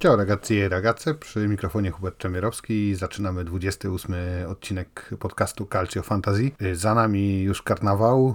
Ciao 0.00 0.16
ragazzi 0.16 0.58
e 0.60 0.68
ragazze, 0.68 1.14
przy 1.14 1.48
mikrofonie 1.48 1.90
Hubert 1.90 2.18
Czemierowski. 2.18 2.94
Zaczynamy 2.94 3.44
28 3.44 4.14
odcinek 4.48 5.10
podcastu 5.18 5.66
Calcio 5.72 6.02
Fantasy. 6.02 6.50
Za 6.72 6.94
nami 6.94 7.42
już 7.42 7.62
karnawał, 7.62 8.34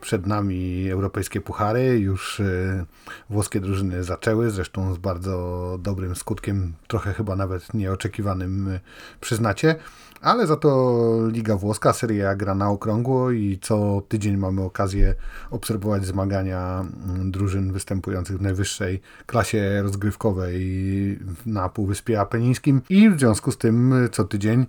przed 0.00 0.26
nami 0.26 0.90
europejskie 0.90 1.40
puchary, 1.40 1.98
już 1.98 2.40
e, 2.40 2.84
włoskie 3.30 3.60
drużyny 3.60 4.04
zaczęły, 4.04 4.50
zresztą 4.50 4.94
z 4.94 4.98
bardzo 4.98 5.76
dobrym 5.82 6.16
skutkiem, 6.16 6.72
trochę 6.86 7.12
chyba 7.12 7.36
nawet 7.36 7.74
nieoczekiwanym 7.74 8.78
przyznacie 9.20 9.76
ale 10.20 10.46
za 10.46 10.56
to 10.56 11.08
Liga 11.28 11.56
Włoska, 11.56 11.92
Serie 11.92 12.30
A 12.30 12.34
gra 12.34 12.54
na 12.54 12.70
okrągło 12.70 13.30
i 13.30 13.58
co 13.62 14.02
tydzień 14.08 14.36
mamy 14.36 14.62
okazję 14.62 15.14
obserwować 15.50 16.06
zmagania 16.06 16.80
mm, 16.80 17.30
drużyn 17.30 17.72
występujących 17.72 18.38
w 18.38 18.42
najwyższej 18.42 19.00
klasie 19.26 19.82
rozgrywkowej 19.82 21.18
na 21.46 21.68
Półwyspie 21.68 22.20
Apenińskim 22.20 22.82
i 22.88 23.10
w 23.10 23.18
związku 23.18 23.52
z 23.52 23.58
tym 23.58 23.94
co 24.12 24.24
tydzień 24.24 24.66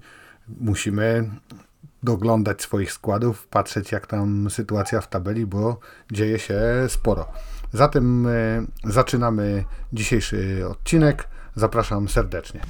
musimy 0.59 1.29
doglądać 2.03 2.61
swoich 2.61 2.91
składów, 2.91 3.47
patrzeć 3.47 3.91
jak 3.91 4.07
tam 4.07 4.49
sytuacja 4.49 5.01
w 5.01 5.09
tabeli, 5.09 5.45
bo 5.45 5.79
dzieje 6.11 6.39
się 6.39 6.61
sporo. 6.87 7.27
Zatem 7.73 8.27
e, 8.27 8.31
zaczynamy 8.83 9.63
dzisiejszy 9.93 10.67
odcinek. 10.69 11.27
Zapraszam 11.55 12.09
serdecznie. 12.09 12.61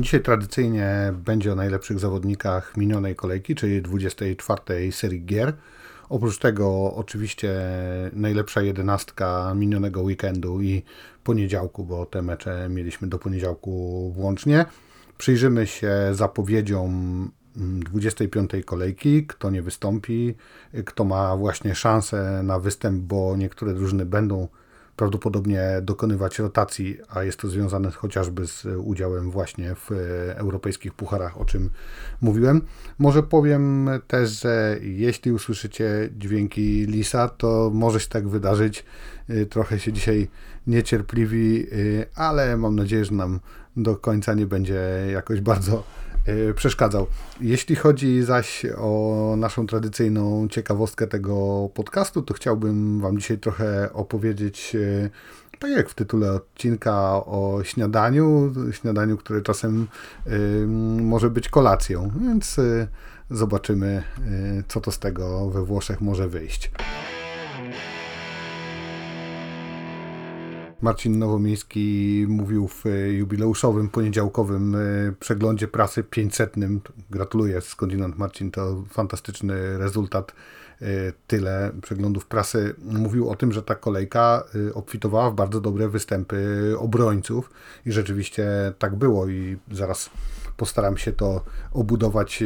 Dzisiaj 0.00 0.20
tradycyjnie 0.20 1.12
będzie 1.24 1.52
o 1.52 1.54
najlepszych 1.54 1.98
zawodnikach 1.98 2.76
minionej 2.76 3.16
kolejki, 3.16 3.54
czyli 3.54 3.82
24 3.82 4.92
serii 4.92 5.24
gier. 5.24 5.52
Oprócz 6.08 6.38
tego 6.38 6.94
oczywiście 6.94 7.50
najlepsza 8.12 8.62
jedenastka 8.62 9.54
minionego 9.54 10.02
weekendu 10.02 10.62
i 10.62 10.82
poniedziałku, 11.24 11.84
bo 11.84 12.06
te 12.06 12.22
mecze 12.22 12.68
mieliśmy 12.70 13.08
do 13.08 13.18
poniedziałku 13.18 14.12
włącznie. 14.16 14.64
Przyjrzymy 15.18 15.66
się 15.66 15.92
zapowiedziom 16.12 17.30
25 17.56 18.50
kolejki, 18.64 19.26
kto 19.26 19.50
nie 19.50 19.62
wystąpi, 19.62 20.34
kto 20.84 21.04
ma 21.04 21.36
właśnie 21.36 21.74
szansę 21.74 22.42
na 22.44 22.58
występ, 22.60 23.02
bo 23.02 23.36
niektóre 23.36 23.74
drużyny 23.74 24.06
będą 24.06 24.48
prawdopodobnie 25.00 25.62
dokonywać 25.82 26.38
rotacji, 26.38 26.98
a 27.08 27.24
jest 27.24 27.38
to 27.38 27.48
związane 27.48 27.90
chociażby 27.90 28.46
z 28.46 28.66
udziałem 28.84 29.30
właśnie 29.30 29.74
w 29.74 29.90
europejskich 30.34 30.94
pucharach, 30.94 31.40
o 31.40 31.44
czym 31.44 31.70
mówiłem. 32.20 32.62
Może 32.98 33.22
powiem 33.22 33.90
też, 34.06 34.40
że 34.40 34.76
jeśli 34.82 35.32
usłyszycie 35.32 36.10
dźwięki 36.18 36.86
lisa, 36.86 37.28
to 37.28 37.70
może 37.74 38.00
się 38.00 38.08
tak 38.08 38.28
wydarzyć. 38.28 38.84
Y, 39.30 39.46
trochę 39.46 39.78
się 39.78 39.92
dzisiaj 39.92 40.28
niecierpliwi, 40.66 41.66
ale 42.14 42.56
mam 42.56 42.76
nadzieję, 42.76 43.04
że 43.04 43.14
nam 43.14 43.40
do 43.76 43.96
końca 43.96 44.34
nie 44.34 44.46
będzie 44.46 44.80
jakoś 45.12 45.40
bardzo 45.40 45.76
E, 45.76 45.99
przeszkadzał. 46.54 47.06
Jeśli 47.40 47.76
chodzi 47.76 48.22
zaś 48.22 48.66
o 48.76 49.34
naszą 49.36 49.66
tradycyjną 49.66 50.48
ciekawostkę 50.48 51.06
tego 51.06 51.68
podcastu, 51.74 52.22
to 52.22 52.34
chciałbym 52.34 53.00
Wam 53.00 53.18
dzisiaj 53.18 53.38
trochę 53.38 53.92
opowiedzieć, 53.92 54.76
e, 54.76 55.10
tak 55.58 55.70
jak 55.70 55.88
w 55.88 55.94
tytule 55.94 56.32
odcinka, 56.32 57.12
o 57.12 57.60
śniadaniu, 57.64 58.52
śniadaniu, 58.70 59.16
które 59.16 59.42
czasem 59.42 59.88
e, 60.26 60.30
może 61.02 61.30
być 61.30 61.48
kolacją, 61.48 62.10
więc 62.20 62.56
zobaczymy, 63.30 64.02
co 64.68 64.80
to 64.80 64.92
z 64.92 64.98
tego 64.98 65.50
we 65.50 65.64
Włoszech 65.64 66.00
może 66.00 66.28
wyjść. 66.28 66.70
Marcin 70.82 71.18
Nowomiejski 71.18 72.26
mówił 72.28 72.68
w 72.68 72.86
e, 72.86 73.12
jubileuszowym, 73.12 73.88
poniedziałkowym 73.88 74.74
e, 74.74 74.78
przeglądzie 75.20 75.68
prasy 75.68 76.02
500. 76.04 76.54
Gratuluję 77.10 77.60
skądinąd 77.60 78.18
Marcin, 78.18 78.50
to 78.50 78.84
fantastyczny 78.88 79.78
rezultat. 79.78 80.32
E, 80.82 80.86
tyle 81.26 81.72
przeglądów 81.82 82.26
prasy. 82.26 82.74
Mówił 82.84 83.30
o 83.30 83.36
tym, 83.36 83.52
że 83.52 83.62
ta 83.62 83.74
kolejka 83.74 84.44
obfitowała 84.74 85.30
w 85.30 85.34
bardzo 85.34 85.60
dobre 85.60 85.88
występy 85.88 86.74
obrońców 86.78 87.50
i 87.86 87.92
rzeczywiście 87.92 88.46
tak 88.78 88.94
było 88.94 89.28
i 89.28 89.56
zaraz 89.72 90.10
Postaram 90.60 90.96
się 90.96 91.12
to 91.12 91.44
obudować 91.72 92.44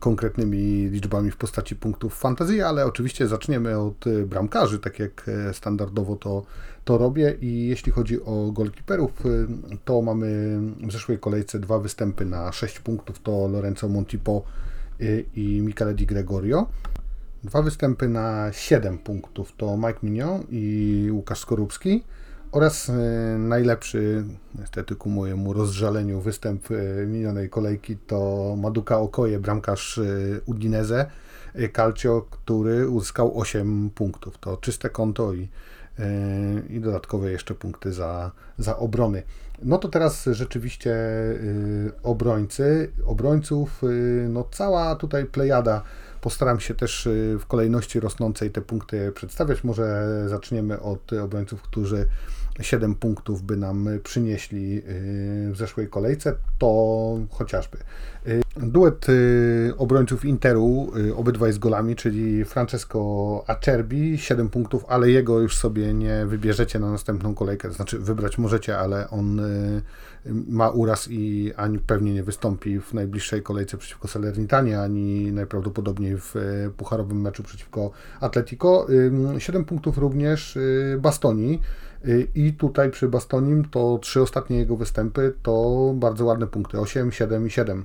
konkretnymi 0.00 0.88
liczbami 0.90 1.30
w 1.30 1.36
postaci 1.36 1.76
punktów 1.76 2.18
fantazji, 2.18 2.62
ale 2.62 2.86
oczywiście 2.86 3.28
zaczniemy 3.28 3.78
od 3.78 4.04
bramkarzy, 4.26 4.78
tak 4.78 4.98
jak 4.98 5.30
standardowo 5.52 6.16
to, 6.16 6.42
to 6.88 6.98
robię. 6.98 7.36
I 7.40 7.68
jeśli 7.68 7.92
chodzi 7.92 8.22
o 8.24 8.50
golkiperów, 8.52 9.26
y, 9.26 9.46
to 9.84 10.02
mamy 10.02 10.58
w 10.86 10.92
zeszłej 10.92 11.18
kolejce 11.18 11.58
dwa 11.58 11.78
występy 11.78 12.24
na 12.24 12.52
6 12.52 12.80
punktów, 12.80 13.18
to 13.22 13.48
Lorenzo 13.48 13.88
Montipo 13.88 14.42
i 15.34 15.60
Michele 15.62 15.94
Di 15.94 16.06
Gregorio. 16.06 16.66
Dwa 17.44 17.62
występy 17.62 18.08
na 18.08 18.52
7 18.52 18.98
punktów 18.98 19.52
to 19.56 19.76
Mike 19.76 19.98
Mignon 20.02 20.44
i 20.50 21.08
Łukasz 21.12 21.38
Skorupski. 21.40 22.04
Oraz 22.52 22.88
e, 22.88 22.92
najlepszy, 23.38 24.24
niestety 24.58 24.96
ku 24.96 25.10
mojemu 25.10 25.52
rozżaleniu, 25.52 26.20
występ 26.20 26.68
minionej 27.06 27.50
kolejki 27.50 27.96
to 27.96 28.54
Maduka 28.58 28.98
Okoje, 28.98 29.38
bramkarz 29.38 30.00
Udinese 30.46 31.06
Calcio, 31.72 32.26
który 32.30 32.88
uzyskał 32.88 33.38
8 33.40 33.90
punktów. 33.90 34.38
To 34.38 34.56
czyste 34.56 34.90
konto 34.90 35.34
i, 35.34 35.48
i 36.70 36.80
dodatkowe 36.80 37.30
jeszcze 37.30 37.54
punkty 37.54 37.92
za, 37.92 38.30
za 38.58 38.76
obrony. 38.76 39.22
No 39.62 39.78
to 39.78 39.88
teraz 39.88 40.28
rzeczywiście 40.32 40.96
obrońcy, 42.02 42.92
obrońców, 43.06 43.82
no 44.28 44.48
cała 44.50 44.96
tutaj 44.96 45.24
plejada 45.24 45.82
Postaram 46.20 46.60
się 46.60 46.74
też 46.74 47.08
w 47.38 47.46
kolejności 47.46 48.00
rosnącej 48.00 48.50
te 48.50 48.60
punkty 48.60 49.12
przedstawiać. 49.12 49.64
Może 49.64 50.06
zaczniemy 50.28 50.80
od 50.80 51.12
obrońców, 51.12 51.62
którzy 51.62 52.08
7 52.60 52.94
punktów 52.94 53.42
by 53.42 53.56
nam 53.56 53.88
przynieśli 54.02 54.78
y, 54.78 54.82
w 55.52 55.56
zeszłej 55.56 55.88
kolejce, 55.88 56.34
to 56.58 57.18
chociażby. 57.30 57.78
Y, 58.26 58.42
duet 58.56 59.08
y, 59.08 59.72
obrońców 59.78 60.24
Interu, 60.24 60.92
obydwaj 61.16 61.52
z 61.52 61.58
golami, 61.58 61.96
czyli 61.96 62.44
Francesco 62.44 63.44
Acerbi, 63.46 64.18
7 64.18 64.48
punktów, 64.48 64.84
ale 64.88 65.10
jego 65.10 65.40
już 65.40 65.56
sobie 65.56 65.94
nie 65.94 66.26
wybierzecie 66.26 66.78
na 66.78 66.90
następną 66.90 67.34
kolejkę, 67.34 67.72
znaczy 67.72 67.98
wybrać 67.98 68.38
możecie, 68.38 68.78
ale 68.78 69.10
on 69.10 69.40
ma 70.48 70.70
uraz 70.70 71.08
i 71.10 71.52
ani 71.56 71.78
pewnie 71.78 72.14
nie 72.14 72.22
wystąpi 72.22 72.80
w 72.80 72.94
najbliższej 72.94 73.42
kolejce 73.42 73.76
przeciwko 73.76 74.08
Salernitanie, 74.08 74.80
ani 74.80 75.32
najprawdopodobniej 75.32 76.16
w 76.16 76.34
pucharowym 76.76 77.20
meczu 77.20 77.42
przeciwko 77.42 77.90
Atletico. 78.20 78.86
7 79.38 79.64
punktów 79.64 79.98
również 79.98 80.58
Bastoni, 80.98 81.60
Y, 81.97 81.97
I 82.34 82.52
tutaj 82.52 82.90
przy 82.90 83.08
Bastonim 83.08 83.64
to 83.64 83.98
trzy 84.02 84.22
ostatnie 84.22 84.58
jego 84.58 84.76
występy 84.76 85.32
to 85.42 85.92
bardzo 85.94 86.24
ładne 86.24 86.46
punkty. 86.46 86.80
8, 86.80 87.12
7 87.12 87.46
i 87.46 87.50
7. 87.50 87.84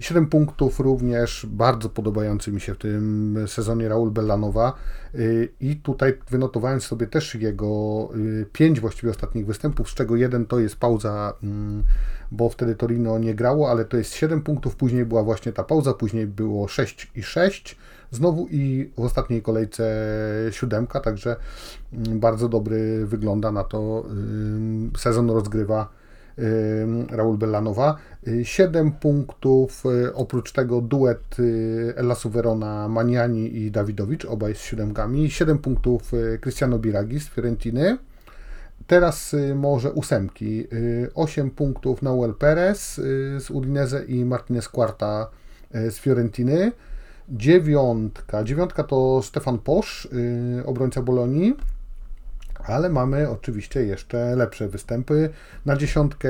7 0.00 0.26
punktów 0.26 0.80
również 0.80 1.46
bardzo 1.50 1.88
podobający 1.88 2.52
mi 2.52 2.60
się 2.60 2.74
w 2.74 2.78
tym 2.78 3.36
sezonie 3.46 3.88
Raul 3.88 4.10
Bellanowa. 4.10 4.72
Y, 5.14 5.48
i 5.60 5.76
tutaj 5.76 6.18
wynotowałem 6.30 6.80
sobie 6.80 7.06
też 7.06 7.34
jego 7.34 8.08
5 8.52 8.78
y, 8.78 8.80
właściwie 8.80 9.10
ostatnich 9.10 9.46
występów, 9.46 9.90
z 9.90 9.94
czego 9.94 10.16
jeden 10.16 10.46
to 10.46 10.58
jest 10.58 10.76
pauza, 10.76 11.32
mm, 11.42 11.82
bo 12.30 12.48
wtedy 12.48 12.74
Torino 12.74 13.18
nie 13.18 13.34
grało, 13.34 13.70
ale 13.70 13.84
to 13.84 13.96
jest 13.96 14.14
7 14.14 14.42
punktów, 14.42 14.76
później 14.76 15.04
była 15.04 15.22
właśnie 15.22 15.52
ta 15.52 15.64
pauza, 15.64 15.94
później 15.94 16.26
było 16.26 16.68
6 16.68 17.10
i 17.14 17.22
6 17.22 17.78
Znowu 18.14 18.48
i 18.50 18.90
w 18.96 19.00
ostatniej 19.00 19.42
kolejce 19.42 19.84
siódemka, 20.50 21.00
także 21.00 21.36
mm, 21.92 22.20
bardzo 22.20 22.48
dobry 22.48 23.06
wygląda 23.06 23.52
na 23.52 23.64
to. 23.64 24.06
Sezon 24.96 25.30
rozgrywa 25.30 25.88
Raul 27.10 27.38
Bellanowa. 27.38 27.96
7 28.42 28.92
punktów, 28.92 29.84
y, 29.86 30.14
oprócz 30.14 30.52
tego 30.52 30.80
duet 30.80 31.38
y, 31.38 31.94
Ella 31.96 32.14
Verona, 32.24 32.88
Maniani 32.88 33.56
i 33.56 33.70
Dawidowicz, 33.70 34.24
obaj 34.24 34.54
z 34.54 34.58
siódemkami. 34.58 35.30
7 35.30 35.58
punktów 35.58 36.14
y, 36.14 36.38
Cristiano 36.38 36.78
Biragi 36.78 37.20
z 37.20 37.28
Fiorentiny. 37.28 37.98
Teraz 38.86 39.36
może 39.54 39.92
ósemki. 39.92 40.66
8 41.14 41.50
punktów 41.50 42.02
Noel 42.02 42.34
Perez 42.34 42.94
z 43.38 43.50
Udinese 43.50 44.04
i 44.04 44.24
Martinez 44.24 44.68
Quarta 44.68 45.30
z 45.70 45.98
Fiorentiny. 45.98 46.72
Dziewiątka. 47.28 48.44
Dziewiątka 48.44 48.84
to 48.84 49.22
Stefan 49.22 49.58
Posz, 49.58 50.08
yy, 50.56 50.66
obrońca 50.66 51.02
Bolonii. 51.02 51.56
Ale 52.66 52.88
mamy 52.88 53.30
oczywiście 53.30 53.84
jeszcze 53.84 54.36
lepsze 54.36 54.68
występy. 54.68 55.30
Na 55.66 55.76
dziesiątkę 55.76 56.28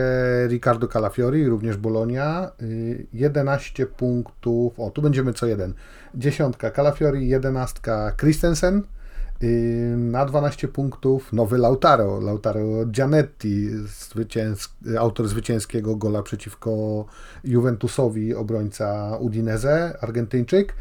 Riccardo 0.49 0.88
Calafiori, 0.88 1.46
również 1.46 1.76
Bolonia. 1.76 2.50
Yy, 2.61 3.06
11 3.12 3.87
punktów. 3.87 4.81
O, 4.81 4.91
tu 4.91 5.02
będziemy 5.02 5.32
co 5.32 5.46
jeden. 5.46 5.75
Dziesiątka 6.14 6.70
Calafiori, 6.70 7.29
jedenastka 7.29 8.12
Christensen. 8.20 8.82
Na 9.96 10.25
12 10.26 10.69
punktów 10.69 11.32
nowy 11.32 11.58
Lautaro, 11.58 12.20
Lautaro 12.20 12.87
Gianetti, 12.87 13.70
zwycięsk- 13.87 14.96
autor 14.99 15.29
zwycięskiego 15.29 15.96
gola 15.96 16.23
przeciwko 16.23 17.05
Juventusowi, 17.44 18.35
obrońca 18.35 19.17
Udinese, 19.20 19.96
Argentyńczyk. 20.00 20.75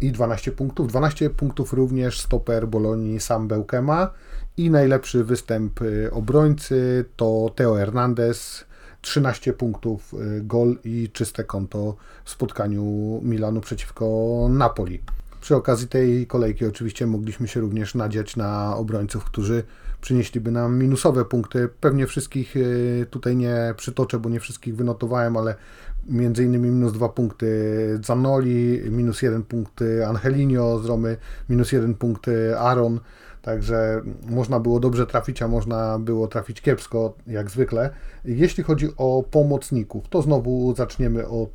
I 0.00 0.12
12 0.12 0.52
punktów. 0.52 0.88
12 0.88 1.30
punktów 1.30 1.72
również 1.72 2.20
stoper 2.20 2.68
Bolonii 2.68 3.20
Sam 3.20 3.48
Beukema. 3.48 4.10
I 4.56 4.70
najlepszy 4.70 5.24
występ 5.24 5.82
y, 5.82 6.10
obrońcy 6.12 7.04
to 7.16 7.50
Teo 7.54 7.74
Hernandez. 7.74 8.64
13 9.02 9.52
punktów, 9.52 10.14
y, 10.14 10.40
gol 10.44 10.76
i 10.84 11.10
czyste 11.12 11.44
konto 11.44 11.96
w 12.24 12.30
spotkaniu 12.30 12.82
Milanu 13.22 13.60
przeciwko 13.60 14.06
Napoli. 14.50 15.00
Przy 15.46 15.56
okazji 15.56 15.88
tej 15.88 16.26
kolejki 16.26 16.66
oczywiście 16.66 17.06
mogliśmy 17.06 17.48
się 17.48 17.60
również 17.60 17.94
nadziać 17.94 18.36
na 18.36 18.76
obrońców, 18.76 19.24
którzy 19.24 19.62
przynieśliby 20.00 20.50
nam 20.50 20.78
minusowe 20.78 21.24
punkty. 21.24 21.68
Pewnie 21.80 22.06
wszystkich 22.06 22.56
y, 22.56 23.06
tutaj 23.10 23.36
nie 23.36 23.74
przytoczę, 23.76 24.18
bo 24.18 24.28
nie 24.28 24.40
wszystkich 24.40 24.76
wynotowałem, 24.76 25.36
ale 25.36 25.54
między 26.08 26.44
innymi 26.44 26.70
minus 26.70 26.92
2 26.92 27.08
punkty 27.08 27.48
Zanoli, 28.04 28.80
minus 28.90 29.22
1 29.22 29.42
punkt 29.42 29.80
Angelinio 30.08 30.78
z 30.78 30.86
Romy, 30.86 31.16
minus 31.48 31.72
1 31.72 31.94
punkt 31.94 32.26
Aaron. 32.58 33.00
Także 33.42 34.02
można 34.28 34.60
było 34.60 34.80
dobrze 34.80 35.06
trafić, 35.06 35.42
a 35.42 35.48
można 35.48 35.98
było 35.98 36.28
trafić 36.28 36.60
kiepsko, 36.60 37.14
jak 37.26 37.50
zwykle. 37.50 37.90
Jeśli 38.24 38.64
chodzi 38.64 38.88
o 38.96 39.24
pomocników, 39.30 40.08
to 40.08 40.22
znowu 40.22 40.74
zaczniemy 40.76 41.28
od 41.28 41.50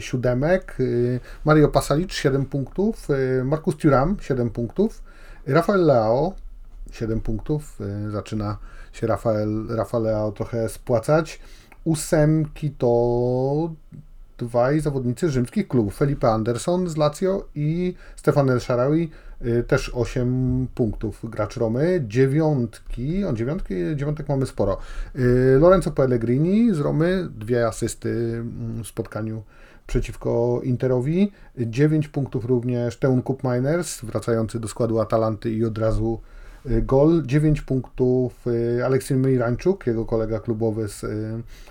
siódemek. 0.00 0.80
Y, 0.80 1.20
Mario 1.44 1.68
Pasalic 1.68 2.12
7 2.12 2.46
punktów, 2.46 3.10
y, 3.10 3.44
Marcus 3.44 3.76
Thuram 3.76 4.16
7 4.20 4.50
punktów, 4.50 5.02
Rafael 5.46 5.86
Leao 5.86 6.34
7 6.92 7.20
punktów. 7.20 7.80
Y, 7.80 8.10
zaczyna 8.10 8.58
się 8.92 9.06
Rafael, 9.06 9.66
Rafael 9.68 10.32
trochę 10.32 10.68
spłacać. 10.68 11.40
Ósemki 11.84 12.70
to 12.70 13.70
dwaj 14.38 14.80
zawodnicy 14.80 15.30
rzymskich 15.30 15.68
klubów. 15.68 15.96
Felipe 15.96 16.30
Anderson 16.30 16.88
z 16.88 16.96
Lazio 16.96 17.48
i 17.54 17.94
Stefan 18.16 18.50
El 18.50 18.60
Sharawi, 18.60 19.02
y, 19.02 19.10
też 19.66 19.90
8 19.94 20.66
punktów 20.74 21.20
gracz 21.30 21.56
Romy. 21.56 22.04
Dziewiątki, 22.08 23.24
on 23.24 23.36
dziewiątki, 23.36 23.74
dziewiątek 23.96 24.28
mamy 24.28 24.46
sporo. 24.46 24.78
Y, 25.16 25.58
Lorenzo 25.60 25.90
Pellegrini 25.90 26.74
z 26.74 26.80
Romy, 26.80 27.28
dwie 27.38 27.66
asysty 27.66 28.08
mm, 28.08 28.84
w 28.84 28.86
spotkaniu 28.86 29.42
przeciwko 29.86 30.60
Interowi. 30.64 31.32
9 31.58 32.08
punktów 32.08 32.44
również 32.44 32.96
Teun 32.96 33.22
Miners, 33.44 34.00
wracający 34.00 34.60
do 34.60 34.68
składu 34.68 35.00
Atalanty 35.00 35.50
i 35.50 35.64
od 35.64 35.78
razu 35.78 36.20
y, 36.66 36.82
gol. 36.82 37.22
9 37.26 37.62
punktów 37.62 38.44
Aleksiej 38.84 39.18
Mirańczuk, 39.18 39.86
jego 39.86 40.04
kolega 40.04 40.40
klubowy 40.40 40.88
z 40.88 41.04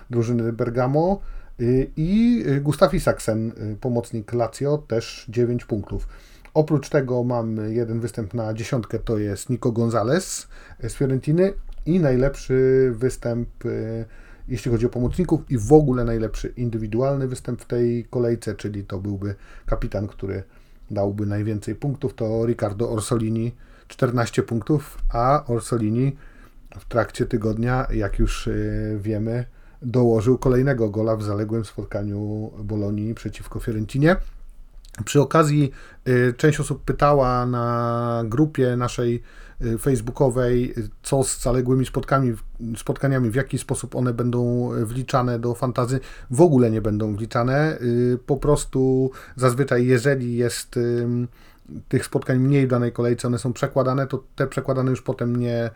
drużyny 0.09 0.53
Bergamo. 0.53 1.19
Y, 1.59 1.91
I 1.97 2.43
Gustav 2.61 2.93
Isaksen, 2.93 3.51
y, 3.51 3.77
pomocnik 3.81 4.33
Lazio, 4.33 4.77
też 4.77 5.25
9 5.29 5.65
punktów. 5.65 6.07
Oprócz 6.53 6.89
tego 6.89 7.23
mam 7.23 7.57
jeden 7.69 7.99
występ 7.99 8.33
na 8.33 8.53
dziesiątkę, 8.53 8.99
to 8.99 9.17
jest 9.17 9.49
Nico 9.49 9.71
Gonzalez 9.71 10.47
z 10.87 10.93
Fiorentiny 10.93 11.53
i 11.85 11.99
najlepszy 11.99 12.91
występ, 12.95 13.65
y, 13.65 14.05
jeśli 14.47 14.71
chodzi 14.71 14.85
o 14.85 14.89
pomocników 14.89 15.51
i 15.51 15.57
w 15.57 15.73
ogóle 15.73 16.03
najlepszy 16.03 16.53
indywidualny 16.57 17.27
występ 17.27 17.61
w 17.61 17.65
tej 17.65 18.05
kolejce, 18.05 18.55
czyli 18.55 18.83
to 18.83 18.99
byłby 18.99 19.35
kapitan, 19.65 20.07
który 20.07 20.43
dałby 20.91 21.25
najwięcej 21.25 21.75
punktów, 21.75 22.13
to 22.13 22.45
Riccardo 22.45 22.91
Orsolini, 22.91 23.55
14 23.87 24.43
punktów, 24.43 24.97
a 25.09 25.43
Orsolini 25.47 26.15
w 26.79 26.85
trakcie 26.85 27.25
tygodnia, 27.25 27.87
jak 27.93 28.19
już 28.19 28.49
wiemy, 28.97 29.45
dołożył 29.81 30.37
kolejnego 30.37 30.89
gola 30.89 31.15
w 31.15 31.23
zaległym 31.23 31.65
spotkaniu 31.65 32.51
Bolonii 32.63 33.13
przeciwko 33.13 33.59
Fiorentinie. 33.59 34.15
Przy 35.05 35.21
okazji 35.21 35.71
y, 36.07 36.33
część 36.37 36.59
osób 36.59 36.83
pytała 36.83 37.45
na 37.45 38.23
grupie 38.25 38.75
naszej 38.75 39.21
y, 39.61 39.77
facebookowej, 39.77 40.73
co 41.03 41.23
z 41.23 41.41
zaległymi 41.41 41.85
spotkaniami, 41.85 42.37
spotkaniami, 42.77 43.29
w 43.29 43.35
jaki 43.35 43.57
sposób 43.57 43.95
one 43.95 44.13
będą 44.13 44.69
wliczane 44.85 45.39
do 45.39 45.55
fantazy. 45.55 45.99
W 46.31 46.41
ogóle 46.41 46.71
nie 46.71 46.81
będą 46.81 47.15
wliczane. 47.15 47.77
Y, 47.81 48.19
po 48.25 48.37
prostu 48.37 49.11
zazwyczaj, 49.35 49.85
jeżeli 49.85 50.35
jest 50.35 50.79
tych 51.87 52.05
spotkań 52.05 52.39
mniej 52.39 52.67
w 52.67 52.69
danej 52.69 52.91
kolejce, 52.91 53.27
one 53.27 53.39
są 53.39 53.53
przekładane, 53.53 54.07
to 54.07 54.23
te 54.35 54.47
przekładane 54.47 54.91
już 54.91 55.01
potem 55.01 55.35
nie, 55.35 55.69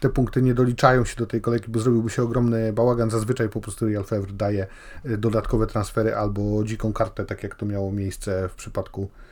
te 0.00 0.08
punkty 0.08 0.42
nie 0.42 0.54
doliczają 0.54 1.04
się 1.04 1.16
do 1.16 1.26
tej 1.26 1.40
kolejki, 1.40 1.70
bo 1.70 1.78
zrobiłby 1.78 2.10
się 2.10 2.22
ogromny 2.22 2.72
bałagan. 2.72 3.10
Zazwyczaj 3.10 3.48
po 3.48 3.60
prostu 3.60 3.86
Real 3.86 4.04
Fevre 4.04 4.32
daje 4.32 4.66
y, 5.06 5.18
dodatkowe 5.18 5.66
transfery 5.66 6.16
albo 6.16 6.64
dziką 6.64 6.92
kartę, 6.92 7.24
tak 7.24 7.42
jak 7.42 7.54
to 7.54 7.66
miało 7.66 7.92
miejsce 7.92 8.48
w 8.48 8.54
przypadku 8.54 9.02
y, 9.02 9.25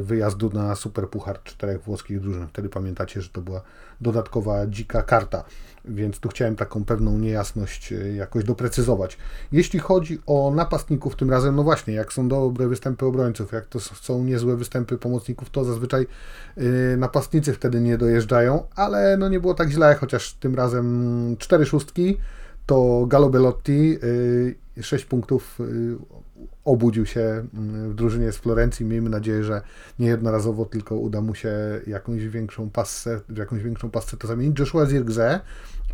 wyjazdu 0.00 0.50
na 0.52 0.74
Superpuchar 0.74 1.42
czterech 1.42 1.82
włoskich 1.82 2.20
drużyn. 2.20 2.48
Wtedy 2.48 2.68
pamiętacie, 2.68 3.22
że 3.22 3.28
to 3.28 3.40
była 3.40 3.62
dodatkowa 4.00 4.66
dzika 4.66 5.02
karta 5.02 5.44
więc 5.84 6.20
tu 6.20 6.28
chciałem 6.28 6.56
taką 6.56 6.84
pewną 6.84 7.18
niejasność 7.18 7.92
e, 7.92 8.12
jakoś 8.12 8.44
doprecyzować. 8.44 9.18
Jeśli 9.52 9.78
chodzi 9.78 10.18
o 10.26 10.52
napastników, 10.54 11.16
tym 11.16 11.30
razem, 11.30 11.56
no 11.56 11.62
właśnie, 11.62 11.94
jak 11.94 12.12
są 12.12 12.28
dobre 12.28 12.68
występy 12.68 13.06
obrońców, 13.06 13.52
jak 13.52 13.66
to 13.66 13.80
są 13.80 14.24
niezłe 14.24 14.56
występy 14.56 14.98
pomocników, 14.98 15.50
to 15.50 15.64
zazwyczaj 15.64 16.06
e, 16.56 16.96
napastnicy 16.96 17.52
wtedy 17.52 17.80
nie 17.80 17.98
dojeżdżają, 17.98 18.62
ale 18.76 19.16
no 19.16 19.28
nie 19.28 19.40
było 19.40 19.54
tak 19.54 19.70
źle, 19.70 19.94
chociaż 19.94 20.34
tym 20.34 20.54
razem 20.54 21.36
cztery 21.38 21.66
szóstki, 21.66 22.16
to 22.66 23.04
Gallo 23.08 23.30
Bellotti, 23.30 23.98
6 24.80 25.04
e, 25.04 25.08
punktów 25.08 25.58
obudził 26.64 27.06
się 27.06 27.20
mm, 27.54 27.90
w 27.90 27.94
drużynie 27.94 28.32
z 28.32 28.36
Florencji. 28.36 28.86
Miejmy 28.86 29.10
nadzieję, 29.10 29.44
że 29.44 29.62
nie 29.98 30.06
jednorazowo, 30.06 30.64
tylko 30.64 30.96
uda 30.96 31.20
mu 31.20 31.34
się 31.34 31.50
jakąś 31.86 32.26
większą 32.26 32.70
passę, 32.70 33.20
jakąś 33.36 33.62
większą 33.62 33.90
passę 33.90 34.16
to 34.16 34.28
zamienić. 34.28 34.58
Joshua 34.58 34.86
Zirgze 34.86 35.40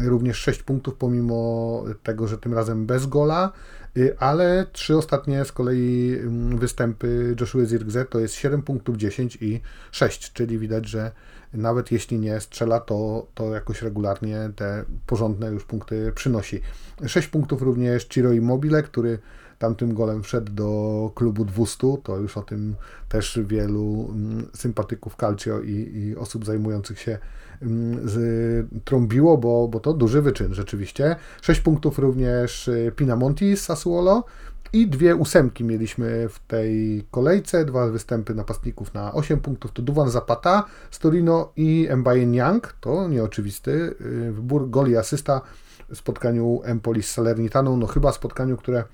również 0.01 0.37
6 0.37 0.63
punktów, 0.63 0.95
pomimo 0.95 1.85
tego, 2.03 2.29
że 2.29 2.39
tym 2.39 2.55
razem 2.55 2.87
bez 2.87 3.07
gola, 3.07 3.53
y, 3.97 4.19
ale 4.19 4.67
trzy 4.73 4.97
ostatnie 4.97 5.45
z 5.45 5.53
kolei 5.53 6.19
mm, 6.21 6.59
występy 6.59 7.37
Joshua 7.41 7.67
Zirgze 7.67 8.05
to 8.05 8.19
jest 8.19 8.35
7 8.35 8.63
punktów 8.63 8.97
10 8.97 9.39
i 9.41 9.61
6, 9.91 10.33
czyli 10.33 10.59
widać, 10.59 10.89
że 10.89 11.13
nawet 11.53 11.93
jeśli 11.93 12.19
nie 12.19 12.41
strzela, 12.41 12.81
to, 12.81 13.27
to 13.35 13.55
jakoś 13.55 13.83
regularnie 13.83 14.51
te 14.57 14.85
porządne 15.07 15.51
już 15.51 15.65
punkty 15.65 16.13
przynosi. 16.15 16.61
6 17.07 17.29
punktów 17.29 17.63
również 17.63 18.05
Ciro 18.05 18.33
Immobile, 18.33 18.83
który 18.83 19.19
tamtym 19.59 19.95
golem 19.95 20.23
wszedł 20.23 20.53
do 20.53 21.11
klubu 21.15 21.45
200, 21.45 21.79
to 22.03 22.17
już 22.17 22.37
o 22.37 22.43
tym 22.43 22.75
też 23.09 23.41
wielu 23.45 24.09
mm, 24.11 24.47
sympatyków 24.55 25.17
Calcio 25.17 25.61
i, 25.61 25.73
i 25.73 26.17
osób 26.17 26.45
zajmujących 26.45 27.01
się 27.01 27.19
mm, 27.63 28.09
z, 28.09 28.67
trąbiło, 28.85 29.39
bo, 29.39 29.69
bo 29.69 29.81
to 29.81 29.93
duży 29.93 30.23
wyczyn 30.23 30.55
rzeczywiście. 30.55 31.17
6 31.43 31.61
punktów 31.61 31.99
również 31.99 32.69
y, 32.69 32.93
Pinamonti 32.97 33.57
z 33.57 33.63
Sassuolo, 33.63 34.25
i 34.73 34.87
dwie 34.87 35.17
ósemki 35.17 35.65
mieliśmy 35.65 36.29
w 36.29 36.39
tej 36.39 37.05
kolejce, 37.11 37.65
dwa 37.65 37.87
występy 37.87 38.35
napastników 38.35 38.95
na 38.95 39.13
8 39.13 39.41
punktów, 39.41 39.73
to 39.73 39.83
Duwan 39.83 40.11
Zapata 40.11 40.65
z 40.91 40.99
Torino 40.99 41.53
i 41.57 41.89
Mbaye 41.97 42.27
Niang, 42.27 42.77
to 42.81 43.09
nieoczywisty 43.09 43.71
y, 44.01 44.33
wybór, 44.33 44.71
goli 44.71 44.97
asysta 44.97 45.41
w 45.89 45.97
spotkaniu 45.97 46.61
Empoli 46.65 47.03
z 47.03 47.11
Salernitaną, 47.11 47.77
no 47.77 47.87
chyba 47.87 48.13
spotkaniu, 48.13 48.57
które 48.57 48.85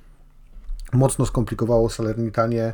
mocno 0.93 1.27
skomplikowało 1.27 1.91
Salernitanie 1.91 2.73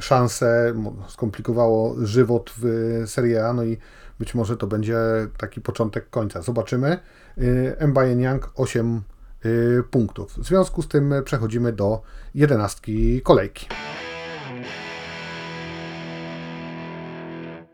szanse, 0.00 0.74
skomplikowało 1.08 1.94
żywot 2.02 2.52
w 2.58 2.64
Serie 3.06 3.46
A, 3.46 3.52
no 3.52 3.64
i 3.64 3.78
być 4.18 4.34
może 4.34 4.56
to 4.56 4.66
będzie 4.66 4.96
taki 5.38 5.60
początek 5.60 6.10
końca. 6.10 6.42
Zobaczymy. 6.42 6.98
Y, 7.38 7.86
Mbaye 7.86 8.16
Niang 8.16 8.50
8 8.54 9.02
y, 9.44 9.82
punktów. 9.90 10.38
W 10.38 10.46
związku 10.46 10.82
z 10.82 10.88
tym 10.88 11.14
przechodzimy 11.24 11.72
do 11.72 12.02
jedenastki 12.34 13.20
kolejki. 13.22 13.66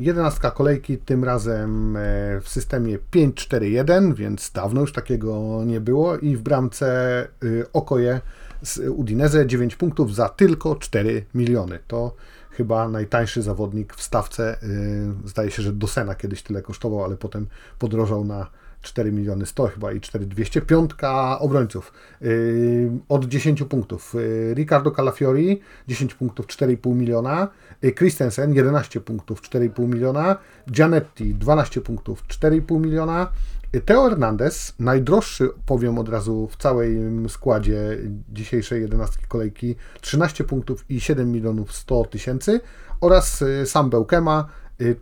Jedenastka 0.00 0.50
kolejki, 0.50 0.98
tym 0.98 1.24
razem 1.24 1.96
e, 1.96 2.00
w 2.40 2.48
systemie 2.48 2.98
5-4-1, 2.98 4.14
więc 4.14 4.50
dawno 4.52 4.80
już 4.80 4.92
takiego 4.92 5.64
nie 5.64 5.80
było 5.80 6.16
i 6.16 6.36
w 6.36 6.42
bramce 6.42 7.28
y, 7.44 7.64
Okoje 7.72 8.20
z 8.62 8.78
Udinese 8.78 9.46
9 9.46 9.76
punktów 9.76 10.14
za 10.14 10.28
tylko 10.28 10.76
4 10.76 11.24
miliony. 11.34 11.78
To 11.86 12.14
chyba 12.50 12.88
najtańszy 12.88 13.42
zawodnik 13.42 13.94
w 13.94 14.02
stawce. 14.02 14.58
Y, 14.62 15.28
zdaje 15.28 15.50
się, 15.50 15.62
że 15.62 15.72
Dosena 15.72 16.14
kiedyś 16.14 16.42
tyle 16.42 16.62
kosztował, 16.62 17.04
ale 17.04 17.16
potem 17.16 17.46
podrożał 17.78 18.24
na 18.24 18.46
4 18.86 19.12
miliony 19.12 19.46
100 19.46 19.66
chyba 19.66 19.92
i 19.92 20.00
4200. 20.00 20.60
Piątka 20.60 21.38
obrońców 21.38 21.92
yy, 22.20 22.90
od 23.08 23.24
10 23.24 23.62
punktów. 23.62 24.14
Yy, 24.14 24.54
Ricardo 24.54 24.90
Calafiori 24.90 25.60
10 25.88 26.14
punktów 26.14 26.46
4,5 26.46 26.94
miliona. 26.94 27.48
Yy, 27.82 27.92
Christensen 27.92 28.54
11 28.54 29.00
punktów 29.00 29.42
4,5 29.42 29.88
miliona. 29.88 30.36
Gianetti 30.70 31.34
12 31.34 31.80
punktów 31.80 32.22
4,5 32.28 32.80
miliona. 32.80 33.28
Yy, 33.72 33.80
Teo 33.80 34.08
Hernandez, 34.08 34.74
najdroższy 34.78 35.48
powiem 35.66 35.98
od 35.98 36.08
razu 36.08 36.48
w 36.50 36.56
całym 36.56 37.28
składzie 37.28 37.98
dzisiejszej 38.32 38.82
11 38.82 39.18
kolejki 39.28 39.76
13 40.00 40.44
punktów 40.44 40.84
i 40.88 41.00
7 41.00 41.32
milionów 41.32 41.72
100 41.72 42.04
tysięcy 42.04 42.60
oraz 43.00 43.40
yy, 43.40 43.66
Sam 43.66 43.90
Beukema 43.90 44.48
yy, 44.78 44.96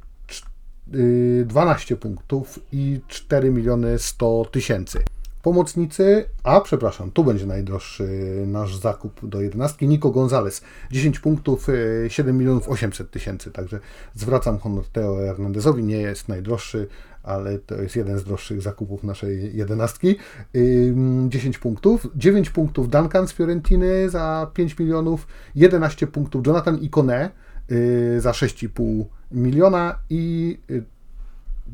12 0.87 1.97
punktów 1.97 2.59
i 2.73 3.01
4 3.09 3.51
miliony 3.51 3.99
100 3.99 4.45
tysięcy. 4.45 4.99
Pomocnicy, 5.43 6.25
a 6.43 6.61
przepraszam, 6.61 7.11
tu 7.11 7.25
będzie 7.25 7.47
najdroższy 7.47 8.09
nasz 8.47 8.77
zakup 8.77 9.29
do 9.29 9.41
11. 9.41 9.87
Nico 9.87 10.11
Gonzalez, 10.11 10.63
10 10.91 11.21
punktów, 11.21 11.67
7 12.09 12.39
milionów 12.39 12.69
800 12.69 13.11
tysięcy. 13.11 13.51
Także 13.51 13.81
zwracam 14.15 14.59
honor 14.59 14.89
Teo 14.89 15.17
Hernandezowi, 15.17 15.85
nie 15.85 15.97
jest 15.97 16.29
najdroższy, 16.29 16.89
ale 17.23 17.59
to 17.59 17.75
jest 17.83 17.97
jeden 17.97 18.19
z 18.19 18.25
droższych 18.25 18.63
zakupów 18.63 19.05
naszej 19.05 19.57
11. 19.57 20.15
10 21.29 21.59
punktów, 21.59 22.07
9 22.17 22.51
punktów 22.51 22.91
Duncan 22.91 23.29
z 23.29 23.33
Fiorentiny 23.33 24.11
za 24.11 24.51
5 24.55 24.79
milionów, 24.79 25.27
11 25.55 26.07
punktów 26.07 26.47
Jonathan 26.47 26.79
Ikone 26.79 27.31
za 28.19 28.31
6,5 28.31 29.05
miliona 29.33 29.99
i 30.11 30.59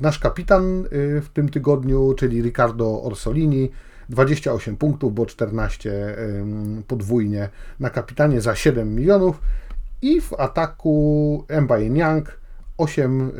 nasz 0.01 0.19
kapitan 0.19 0.85
w 1.23 1.27
tym 1.35 1.49
tygodniu, 1.49 2.15
czyli 2.15 2.43
Riccardo 2.43 3.03
Orsolini, 3.03 3.71
28 4.09 4.77
punktów, 4.77 5.15
bo 5.15 5.27
14 5.27 6.17
podwójnie 6.87 7.49
na 7.81 7.91
kapitanie 7.91 8.41
za 8.41 8.55
7 8.55 8.95
milionów 8.95 9.41
i 10.03 10.21
w 10.21 10.33
ataku 10.33 11.45
Mbaye 11.61 11.91
Niang 11.91 12.39
8 12.79 13.33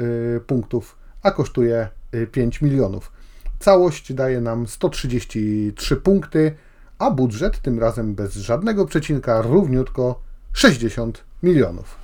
punktów, 0.47 0.99
a 1.23 1.31
kosztuje 1.31 1.89
5 2.33 2.63
milionów. 2.63 3.13
Całość 3.59 4.13
daje 4.13 4.41
nam 4.41 4.67
133 4.67 5.97
punkty, 5.97 6.53
a 6.99 7.11
budżet 7.11 7.61
tym 7.61 7.79
razem 7.79 8.15
bez 8.15 8.35
żadnego 8.35 8.87
przecinka 8.87 9.43
równiutko 9.43 10.21
60 10.53 11.25
milionów. 11.43 11.99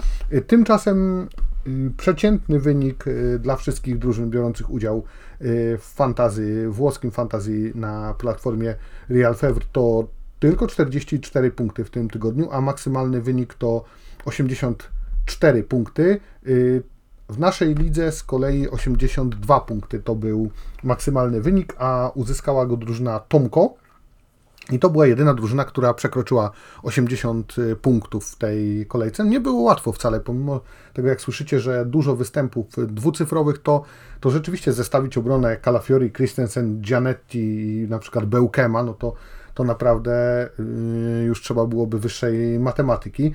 Tymczasem 0.46 1.28
przeciętny 1.96 2.60
wynik 2.60 3.04
dla 3.38 3.56
wszystkich 3.56 3.98
drużyn 3.98 4.30
biorących 4.30 4.70
udział 4.70 5.04
w 5.40 5.92
fantazy, 5.94 6.68
włoskim 6.68 7.10
fantazy 7.10 7.72
na 7.74 8.14
platformie 8.14 8.74
Real 9.08 9.34
Fevre 9.34 9.64
to 9.72 10.08
tylko 10.38 10.66
44 10.66 11.50
punkty 11.50 11.84
w 11.84 11.90
tym 11.90 12.10
tygodniu, 12.10 12.48
a 12.52 12.60
maksymalny 12.60 13.22
wynik 13.22 13.54
to 13.54 13.84
84 14.24 15.62
punkty. 15.62 16.20
W 17.28 17.38
naszej 17.38 17.74
lidze 17.74 18.12
z 18.12 18.22
kolei 18.22 18.68
82 18.68 19.60
punkty 19.60 20.00
to 20.00 20.14
był 20.14 20.50
maksymalny 20.84 21.40
wynik, 21.40 21.74
a 21.78 22.10
uzyskała 22.14 22.66
go 22.66 22.76
drużyna 22.76 23.20
Tomko. 23.20 23.74
I 24.72 24.78
to 24.78 24.90
była 24.90 25.06
jedyna 25.06 25.34
drużyna, 25.34 25.64
która 25.64 25.94
przekroczyła 25.94 26.50
80 26.82 27.56
punktów 27.82 28.28
w 28.28 28.36
tej 28.36 28.86
kolejce. 28.86 29.24
Nie 29.24 29.40
było 29.40 29.62
łatwo 29.62 29.92
wcale, 29.92 30.20
pomimo 30.20 30.60
tego, 30.92 31.08
jak 31.08 31.20
słyszycie, 31.20 31.60
że 31.60 31.86
dużo 31.86 32.16
występów 32.16 32.66
dwucyfrowych, 32.76 33.58
to, 33.58 33.82
to 34.20 34.30
rzeczywiście 34.30 34.72
zestawić 34.72 35.18
obronę 35.18 35.56
Calafiori, 35.64 36.12
Christensen, 36.12 36.80
Gianetti, 36.80 37.86
na 37.88 37.98
przykład 37.98 38.26
Beukema, 38.26 38.82
no 38.82 38.94
to 38.94 39.12
to 39.56 39.64
naprawdę 39.64 40.48
już 41.26 41.42
trzeba 41.42 41.66
byłoby 41.66 41.98
wyższej 41.98 42.58
matematyki. 42.58 43.32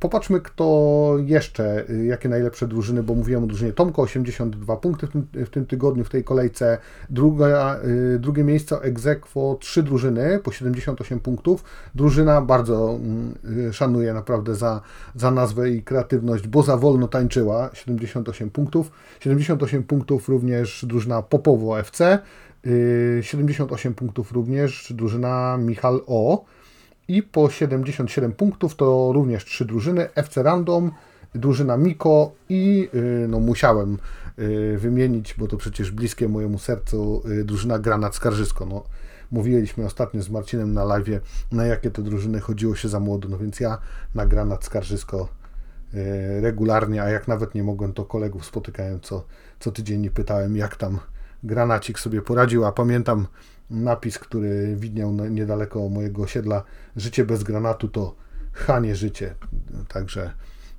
Popatrzmy, 0.00 0.40
kto 0.40 1.16
jeszcze, 1.24 1.84
jakie 2.06 2.28
najlepsze 2.28 2.68
drużyny, 2.68 3.02
bo 3.02 3.14
mówiłem 3.14 3.44
o 3.44 3.46
drużynie 3.46 3.72
Tomko, 3.72 4.02
82 4.02 4.76
punkty 4.76 5.06
w 5.06 5.10
tym, 5.10 5.26
w 5.34 5.50
tym 5.50 5.66
tygodniu, 5.66 6.04
w 6.04 6.10
tej 6.10 6.24
kolejce. 6.24 6.78
Druga, 7.10 7.80
drugie 8.18 8.44
miejsce 8.44 8.80
Egzekwo, 8.80 9.56
trzy 9.60 9.82
drużyny 9.82 10.38
po 10.44 10.52
78 10.52 11.20
punktów. 11.20 11.64
Drużyna 11.94 12.40
bardzo 12.40 12.98
szanuję 13.72 14.14
naprawdę 14.14 14.54
za, 14.54 14.80
za 15.14 15.30
nazwę 15.30 15.70
i 15.70 15.82
kreatywność, 15.82 16.48
bo 16.48 16.62
za 16.62 16.76
wolno 16.76 17.08
tańczyła, 17.08 17.70
78 17.72 18.50
punktów. 18.50 18.90
78 19.20 19.82
punktów 19.82 20.28
również 20.28 20.84
drużyna 20.88 21.22
Popowo 21.22 21.80
FC. 21.80 22.18
78 23.20 23.94
punktów 23.94 24.32
również 24.32 24.92
drużyna 24.96 25.56
Michal 25.56 26.00
O. 26.06 26.44
I 27.08 27.22
po 27.22 27.50
77 27.50 28.32
punktów 28.32 28.74
to 28.74 29.12
również 29.12 29.44
trzy 29.44 29.64
drużyny: 29.64 30.14
FC 30.14 30.42
Random, 30.42 30.90
drużyna 31.34 31.76
Miko 31.76 32.32
i 32.48 32.88
no 33.28 33.40
musiałem 33.40 33.98
wymienić, 34.76 35.34
bo 35.38 35.48
to 35.48 35.56
przecież 35.56 35.90
bliskie 35.90 36.28
mojemu 36.28 36.58
sercu, 36.58 37.22
drużyna 37.44 37.78
Granat 37.78 38.14
Skarżysko. 38.14 38.66
No, 38.66 38.84
mówiliśmy 39.30 39.86
ostatnio 39.86 40.22
z 40.22 40.30
Marcinem 40.30 40.74
na 40.74 40.84
live, 40.84 41.20
na 41.52 41.66
jakie 41.66 41.90
to 41.90 42.02
drużyny 42.02 42.40
chodziło 42.40 42.76
się 42.76 42.88
za 42.88 43.00
młodo, 43.00 43.28
no 43.28 43.38
więc 43.38 43.60
ja 43.60 43.78
na 44.14 44.26
Granat 44.26 44.64
Skarżysko 44.64 45.28
regularnie, 46.40 47.02
a 47.02 47.08
jak 47.08 47.28
nawet 47.28 47.54
nie 47.54 47.62
mogłem, 47.62 47.92
to 47.92 48.04
kolegów 48.04 48.44
spotykałem 48.44 49.00
co, 49.00 49.24
co 49.60 49.72
tydzień 49.72 50.04
i 50.04 50.10
pytałem, 50.10 50.56
jak 50.56 50.76
tam 50.76 50.98
granacik 51.42 51.98
sobie 51.98 52.22
poradził, 52.22 52.64
a 52.64 52.72
pamiętam 52.72 53.26
napis, 53.70 54.18
który 54.18 54.76
widniał 54.76 55.12
niedaleko 55.12 55.88
mojego 55.88 56.22
osiedla, 56.22 56.62
życie 56.96 57.24
bez 57.24 57.42
granatu 57.42 57.88
to 57.88 58.14
chanie 58.52 58.96
życie, 58.96 59.34
także 59.88 60.30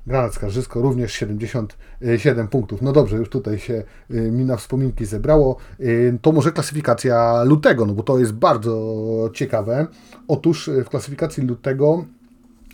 Granat 0.07 0.33
Skarżysko 0.33 0.81
również 0.81 1.13
77 1.13 2.47
punktów. 2.47 2.81
No 2.81 2.91
dobrze, 2.91 3.17
już 3.17 3.29
tutaj 3.29 3.59
się 3.59 3.83
mi 4.09 4.45
na 4.45 4.57
wspominki 4.57 5.05
zebrało. 5.05 5.57
To 6.21 6.31
może 6.31 6.51
klasyfikacja 6.51 7.43
lutego, 7.43 7.85
no 7.85 7.93
bo 7.93 8.03
to 8.03 8.19
jest 8.19 8.33
bardzo 8.33 9.29
ciekawe. 9.33 9.87
Otóż 10.27 10.69
w 10.85 10.89
klasyfikacji 10.89 11.43
lutego 11.43 12.05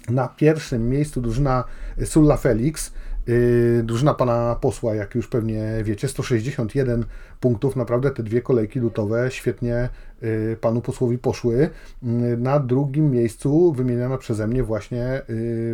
na 0.10 0.28
pierwszym 0.28 0.90
miejscu 0.90 1.22
drużyna 1.22 1.64
Sulla 2.06 2.38
Felix 2.38 2.94
Yy, 3.28 3.84
drużyna 3.84 4.14
pana 4.14 4.56
posła, 4.62 4.96
jak 4.96 5.16
już 5.16 5.28
pewnie 5.28 5.64
wiecie, 5.84 6.08
161 6.08 7.06
punktów. 7.40 7.76
Naprawdę 7.76 8.12
te 8.12 8.24
dwie 8.24 8.42
kolejki 8.42 8.80
lutowe 8.80 9.32
świetnie 9.32 9.90
yy, 10.22 10.58
panu 10.62 10.82
posłowi 10.82 11.18
poszły. 11.18 11.70
Yy, 12.04 12.38
na 12.38 12.60
drugim 12.60 13.12
miejscu 13.12 13.74
wymieniona 13.74 14.18
przeze 14.18 14.48
mnie 14.48 14.64
właśnie 14.64 15.22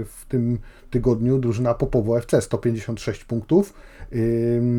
w 0.05 0.25
tym 0.27 0.60
tygodniu 0.89 1.38
drużyna 1.38 1.74
Popowo 1.74 2.17
FC 2.17 2.41
156 2.41 3.25
punktów. 3.25 3.74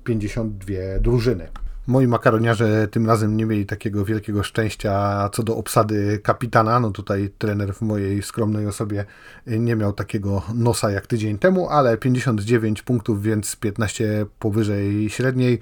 1152 0.04 0.98
drużyny. 1.00 1.48
Moi 1.86 2.06
makaroniarze 2.06 2.88
tym 2.88 3.06
razem 3.06 3.36
nie 3.36 3.46
mieli 3.46 3.66
takiego 3.66 4.04
wielkiego 4.04 4.42
szczęścia 4.42 5.28
co 5.32 5.42
do 5.42 5.56
obsady 5.56 6.18
kapitana. 6.22 6.80
No 6.80 6.90
tutaj 6.90 7.30
trener 7.38 7.74
w 7.74 7.82
mojej 7.82 8.22
skromnej 8.22 8.66
osobie 8.66 9.04
nie 9.46 9.76
miał 9.76 9.92
takiego 9.92 10.42
nosa 10.54 10.90
jak 10.90 11.06
tydzień 11.06 11.38
temu, 11.38 11.68
ale 11.68 11.98
59 11.98 12.82
punktów, 12.82 13.22
więc 13.22 13.56
15 13.56 14.26
powyżej 14.38 15.10
średniej 15.10 15.58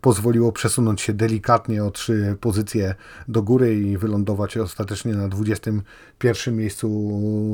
pozwoliło 0.00 0.52
przesunąć 0.52 1.00
się 1.00 1.12
delikatnie 1.12 1.84
o 1.84 1.90
trzy 1.90 2.36
pozycje 2.40 2.94
do 3.28 3.42
góry 3.42 3.74
i 3.74 3.98
wylądować 3.98 4.56
ostatecznie 4.56 5.14
na 5.14 5.28
21 5.28 6.56
miejscu 6.56 6.88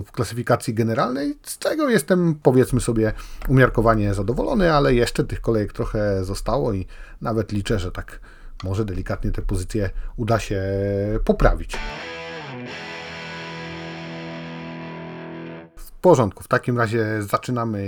w 0.07 0.13
klasyfikacji 0.13 0.75
generalnej, 0.75 1.39
z 1.43 1.59
czego 1.59 1.89
jestem 1.89 2.35
powiedzmy 2.43 2.81
sobie 2.81 3.13
umiarkowanie 3.49 4.15
zadowolony, 4.15 4.73
ale 4.73 4.95
jeszcze 4.95 5.25
tych 5.25 5.41
kolejek 5.41 5.73
trochę 5.73 6.25
zostało 6.25 6.73
i 6.73 6.87
nawet 7.21 7.53
liczę, 7.53 7.79
że 7.79 7.92
tak 7.93 8.21
może 8.65 8.85
delikatnie 8.85 9.31
te 9.31 9.43
pozycje 9.43 9.91
uda 10.17 10.39
się 10.39 10.63
poprawić. 11.25 11.79
W 15.77 15.91
porządku, 16.03 16.43
w 16.43 16.49
takim 16.49 16.79
razie 16.79 17.07
zaczynamy 17.21 17.83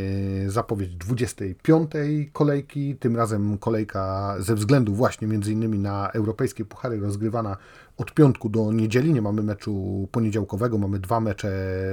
zapowiedź 0.48 0.96
25 0.96 1.90
kolejki. 2.32 2.96
Tym 2.96 3.16
razem 3.16 3.58
kolejka 3.58 4.34
ze 4.38 4.54
względu 4.54 4.94
właśnie 4.94 5.28
między 5.28 5.52
innymi 5.52 5.78
na 5.78 6.10
europejskie 6.10 6.64
puchary 6.64 7.00
rozgrywana 7.00 7.56
od 7.96 8.14
piątku 8.14 8.48
do 8.48 8.72
niedzieli. 8.72 9.12
Nie 9.12 9.22
mamy 9.22 9.42
meczu 9.42 10.08
poniedziałkowego, 10.12 10.78
mamy 10.78 10.98
dwa 10.98 11.20
mecze 11.20 11.52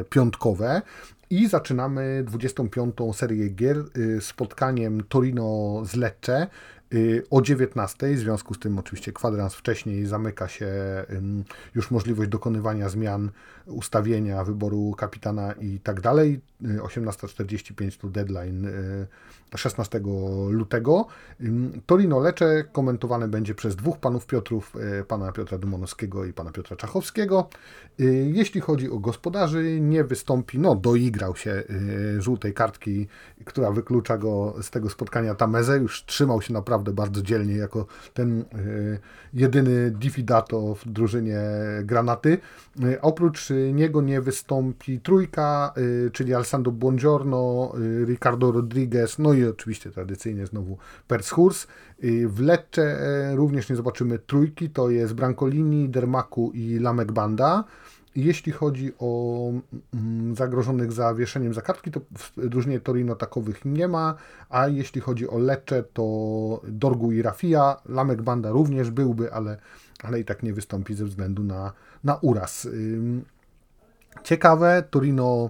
piątkowe. 0.09 0.81
I 1.29 1.47
zaczynamy 1.47 2.23
25. 2.27 2.95
serię 3.13 3.49
gier 3.49 3.77
spotkaniem 4.19 5.03
Torino 5.09 5.81
z 5.85 5.95
Lecce. 5.95 6.47
Y, 6.93 7.23
o 7.29 7.41
19. 7.41 8.15
W 8.15 8.19
związku 8.19 8.53
z 8.53 8.59
tym 8.59 8.79
oczywiście 8.79 9.13
kwadrans 9.13 9.55
wcześniej 9.55 10.05
zamyka 10.05 10.47
się 10.47 10.67
już 11.75 11.91
możliwość 11.91 12.29
dokonywania 12.29 12.89
zmian, 12.89 13.31
ustawienia, 13.71 14.43
wyboru 14.43 14.93
kapitana 14.97 15.53
i 15.53 15.79
tak 15.79 16.01
dalej. 16.01 16.39
18.45 16.61 17.87
y, 17.87 17.97
to 17.97 18.07
deadline 18.07 18.67
16 19.55 19.97
y, 19.97 20.01
lutego. 20.51 21.07
Torino 21.85 22.19
Lecze 22.19 22.63
komentowane 22.71 23.27
będzie 23.27 23.55
przez 23.55 23.75
dwóch 23.75 23.97
panów 23.97 24.27
Piotrów, 24.27 24.75
pana 25.07 25.31
Piotra 25.31 25.57
Dumonowskiego 25.57 26.25
i 26.25 26.33
pana 26.33 26.51
Piotra 26.51 26.77
Czachowskiego. 26.77 27.49
Jeśli 28.33 28.61
chodzi 28.61 28.89
o 28.89 28.99
gospodarzy, 28.99 29.79
nie 29.81 30.03
wystąpi, 30.03 30.59
no 30.59 30.75
doigrał 30.75 31.35
się 31.35 31.63
żółtej 32.19 32.53
kartki, 32.53 33.07
która 33.45 33.71
wyklucza 33.71 34.17
go 34.17 34.55
z 34.61 34.69
tego 34.69 34.89
spotkania 34.89 35.35
Tameze, 35.35 35.77
już 35.77 36.05
trzymał 36.05 36.41
się 36.41 36.53
naprawdę 36.53 36.93
bardzo 36.93 37.21
dzielnie 37.21 37.55
jako 37.55 37.85
ten 38.13 38.41
e, 38.41 38.45
jedyny 39.33 39.91
Diffidato 39.91 40.75
w 40.75 40.87
drużynie 40.87 41.41
Granaty. 41.83 42.37
E, 42.83 43.01
oprócz 43.01 43.51
niego 43.73 44.01
nie 44.01 44.21
wystąpi 44.21 44.99
trójka, 44.99 45.73
e, 46.07 46.09
czyli 46.09 46.33
Alessandro 46.33 46.71
Buongiorno, 46.71 47.73
Ricardo 48.05 48.51
Rodriguez, 48.51 49.19
no 49.19 49.33
i 49.33 49.45
oczywiście 49.45 49.91
tradycyjnie 49.91 50.45
znowu 50.45 50.77
Pershurs. 51.07 51.67
W 52.27 52.39
Lecce 52.39 52.97
również 53.35 53.69
nie 53.69 53.75
zobaczymy 53.75 54.19
trójki, 54.19 54.69
to 54.69 54.89
jest 54.89 55.13
Brancolini, 55.13 55.89
Dermaku 55.89 56.51
i 56.53 56.79
Lamek 56.79 57.11
Banda. 57.11 57.63
Jeśli 58.15 58.51
chodzi 58.51 58.91
o 58.99 59.51
mm, 59.93 60.35
zagrożonych 60.35 60.91
zawieszeniem 60.91 61.53
za 61.53 61.61
kartki, 61.61 61.91
to 61.91 61.99
w 62.17 62.49
drużynie 62.49 62.79
Torino 62.79 63.15
takowych 63.15 63.65
nie 63.65 63.87
ma, 63.87 64.15
a 64.49 64.67
jeśli 64.67 65.01
chodzi 65.01 65.29
o 65.29 65.37
Lecce, 65.37 65.83
to 65.83 66.61
Dorgu 66.67 67.11
i 67.11 67.21
Rafia, 67.21 67.81
Lamek 67.89 68.21
Banda 68.21 68.51
również 68.51 68.91
byłby, 68.91 69.33
ale, 69.33 69.57
ale 70.03 70.19
i 70.19 70.25
tak 70.25 70.43
nie 70.43 70.53
wystąpi 70.53 70.93
ze 70.93 71.05
względu 71.05 71.43
na, 71.43 71.73
na 72.03 72.15
uraz. 72.15 72.67
Ciekawe, 74.23 74.83
Torino 74.89 75.49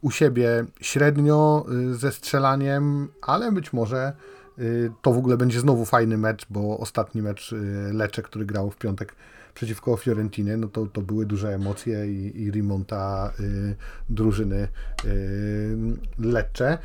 u 0.00 0.10
siebie 0.10 0.64
średnio 0.80 1.66
y, 1.90 1.94
ze 1.94 2.12
strzelaniem, 2.12 3.08
ale 3.22 3.52
być 3.52 3.72
może 3.72 4.12
y, 4.58 4.90
to 5.02 5.12
w 5.12 5.18
ogóle 5.18 5.36
będzie 5.36 5.60
znowu 5.60 5.84
fajny 5.84 6.18
mecz, 6.18 6.46
bo 6.50 6.78
ostatni 6.78 7.22
mecz 7.22 7.52
y, 7.52 7.90
Lecce, 7.92 8.22
który 8.22 8.44
grał 8.44 8.70
w 8.70 8.76
piątek 8.76 9.14
przeciwko 9.54 9.96
Fiorentinie, 9.96 10.56
no 10.56 10.68
to, 10.68 10.86
to 10.86 11.00
były 11.00 11.26
duże 11.26 11.54
emocje 11.54 12.06
i, 12.06 12.42
i 12.42 12.50
remonta 12.50 13.32
y, 13.40 13.74
drużyny 14.10 14.68
y, 15.04 15.76
Lecce. 16.18 16.78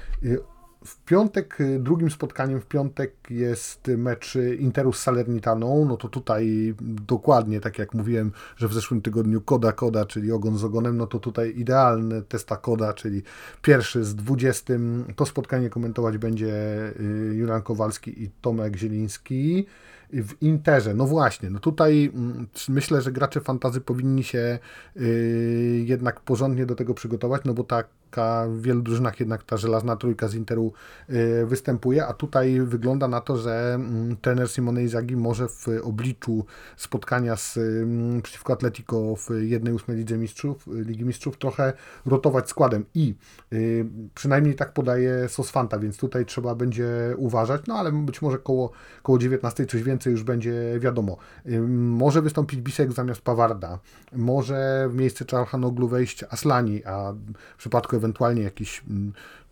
W 0.88 1.04
piątek, 1.06 1.62
y, 1.62 1.80
drugim 1.80 2.12
spotkaniem 2.12 2.62
w 2.62 2.66
piątek 2.66 3.14
jest 3.30 3.88
mecz 3.88 4.38
Interu 4.60 4.94
z 4.94 5.00
Salernitaną. 5.00 5.86
No 5.86 5.98
to 5.98 6.10
tutaj 6.10 6.76
dokładnie, 6.82 7.62
tak 7.62 7.78
jak 7.78 7.94
mówiłem, 7.94 8.32
że 8.58 8.68
w 8.68 8.74
zeszłym 8.74 9.02
tygodniu 9.02 9.42
Koda 9.42 9.72
Koda, 9.72 10.06
czyli 10.06 10.32
ogon 10.32 10.58
z 10.58 10.64
ogonem, 10.64 10.98
no 10.98 11.08
to 11.08 11.20
tutaj 11.20 11.54
idealny 11.58 12.22
testa 12.22 12.58
Koda, 12.58 12.94
czyli 12.94 13.24
pierwszy 13.62 14.04
z 14.04 14.16
20. 14.16 14.74
To 15.16 15.26
spotkanie 15.26 15.70
komentować 15.70 16.18
będzie 16.18 16.54
y, 17.00 17.34
Julian 17.36 17.62
Kowalski 17.62 18.24
i 18.24 18.30
Tomek 18.42 18.76
Zieliński 18.76 19.66
w 20.14 20.42
Interze. 20.42 20.94
No 20.94 21.06
właśnie, 21.06 21.50
no 21.50 21.60
tutaj 21.60 22.12
mm, 22.16 22.48
myślę, 22.70 23.02
że 23.02 23.12
gracze 23.12 23.42
fantazy 23.42 23.82
powinni 23.82 24.24
się 24.24 24.60
y, 24.98 25.84
jednak 25.86 26.20
porządnie 26.20 26.66
do 26.66 26.76
tego 26.76 26.94
przygotować, 26.94 27.42
no 27.46 27.54
bo 27.54 27.64
tak 27.64 27.88
w 28.50 28.62
wielu 28.62 28.82
drużynach 28.82 29.20
jednak 29.20 29.44
ta 29.44 29.58
żelazna 29.58 29.96
trójka 29.96 30.28
z 30.28 30.34
Interu 30.34 30.74
y, 31.10 31.46
występuje, 31.46 32.06
a 32.06 32.14
tutaj 32.14 32.62
wygląda 32.62 33.08
na 33.08 33.22
to, 33.22 33.38
że 33.38 33.74
mm, 33.76 34.18
trener 34.18 34.50
Simone 34.50 34.82
Inzaghi 34.82 35.16
może 35.16 35.48
w 35.48 35.68
obliczu 35.84 36.46
spotkania 36.78 37.36
z, 37.36 37.58
mm, 37.58 38.22
przeciwko 38.22 38.54
Atletico 38.54 39.16
w 39.16 39.30
jednej 39.42 39.74
ósmej 39.74 39.98
Lidze 39.98 40.18
Mistrzów, 40.18 40.68
Ligi 40.68 41.06
Mistrzów 41.06 41.38
trochę 41.38 41.74
rotować 42.06 42.50
składem 42.50 42.86
i 42.96 43.16
y, 43.54 43.86
przynajmniej 44.16 44.56
tak 44.56 44.74
podaje 44.74 45.30
Sosfanta, 45.30 45.80
więc 45.80 45.98
tutaj 45.98 46.26
trzeba 46.26 46.56
będzie 46.56 46.88
uważać, 47.18 47.62
no 47.68 47.76
ale 47.76 47.92
być 47.92 48.22
może 48.22 48.38
koło, 48.38 48.72
koło 49.04 49.20
19 49.20 49.66
coś 49.66 49.84
więcej 49.84 49.97
już 50.06 50.24
będzie 50.24 50.54
wiadomo. 50.80 51.18
Może 51.78 52.22
wystąpić 52.22 52.62
Bisek 52.62 52.92
zamiast 52.92 53.22
Pawarda, 53.22 53.80
może 54.16 54.88
w 54.90 54.96
miejsce 54.96 55.26
Czarhanoglu 55.26 55.88
wejść 55.88 56.24
Aslani, 56.30 56.86
a 56.86 57.14
w 57.56 57.58
przypadku 57.58 57.96
ewentualnie 57.96 58.42
jakiś 58.42 58.84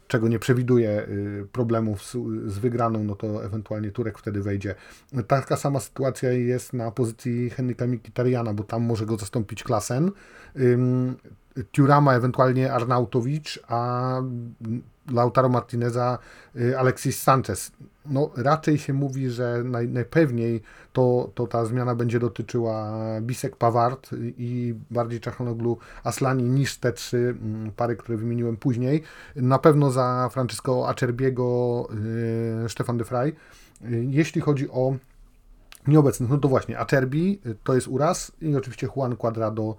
czego 0.08 0.27
nie 0.27 0.39
przewiduje 0.39 1.08
y, 1.08 1.47
problemów 1.51 2.03
z, 2.03 2.12
z, 2.47 2.60
wygraną, 2.60 3.03
no 3.03 3.15
to 3.15 3.45
ewentualnie 3.45 3.91
Turek 3.91 4.17
wtedy 4.17 4.41
wejdzie. 4.41 4.75
Taka 5.27 5.58
sama 5.58 5.79
sytuacja 5.79 6.31
jest 6.31 6.73
na 6.73 6.91
pozycji 6.91 7.49
Henryka 7.49 7.88
Mikitariana, 7.88 8.53
bo 8.53 8.63
tam 8.63 8.84
może 8.84 9.05
go 9.05 9.17
zastąpić 9.17 9.63
Klasen. 9.63 10.12
Tiurama, 11.71 12.15
ewentualnie 12.15 12.73
Arnautowicz, 12.73 13.60
a 13.67 14.21
Lautaro 15.12 15.50
Martineza, 15.50 16.20
y, 16.56 16.80
Alexis 16.80 17.24
Sanchez. 17.24 17.72
No, 18.06 18.30
raczej 18.38 18.78
się 18.78 18.94
mówi, 18.94 19.30
że 19.30 19.63
naj, 19.63 19.88
najpewniej 19.88 20.62
to, 20.94 21.32
to 21.36 21.48
ta 21.48 21.65
zmiana 21.65 21.96
będzie 21.96 22.20
dotyczyła 22.20 22.94
Bisek 23.22 23.56
Pawart 23.56 24.10
i 24.38 24.76
bardziej 24.91 25.20
Czachanoglu 25.20 25.78
Aslani 26.04 26.44
niż 26.44 26.78
te 26.78 26.94
trzy 26.94 27.38
mm, 27.41 27.72
pary, 27.72 27.96
które 27.96 28.18
wymieniłem 28.18 28.58
później. 28.58 29.04
Na 29.36 29.60
pewno 29.60 29.91
za 29.91 30.30
Francesco 30.32 30.89
Acerbiego, 30.89 31.88
yy, 32.63 32.70
Stefan 32.70 32.98
de 32.98 33.04
Frey. 33.04 33.36
Jeśli 34.10 34.41
chodzi 34.41 34.70
o 34.70 34.96
nieobecnych, 35.88 36.30
no 36.30 36.38
to 36.38 36.48
właśnie 36.48 36.80
Acerbi 36.80 37.41
to 37.63 37.76
jest 37.76 37.88
uraz 37.88 38.32
i 38.41 38.56
oczywiście 38.56 38.88
Juan 38.95 39.17
Cuadrado 39.17 39.76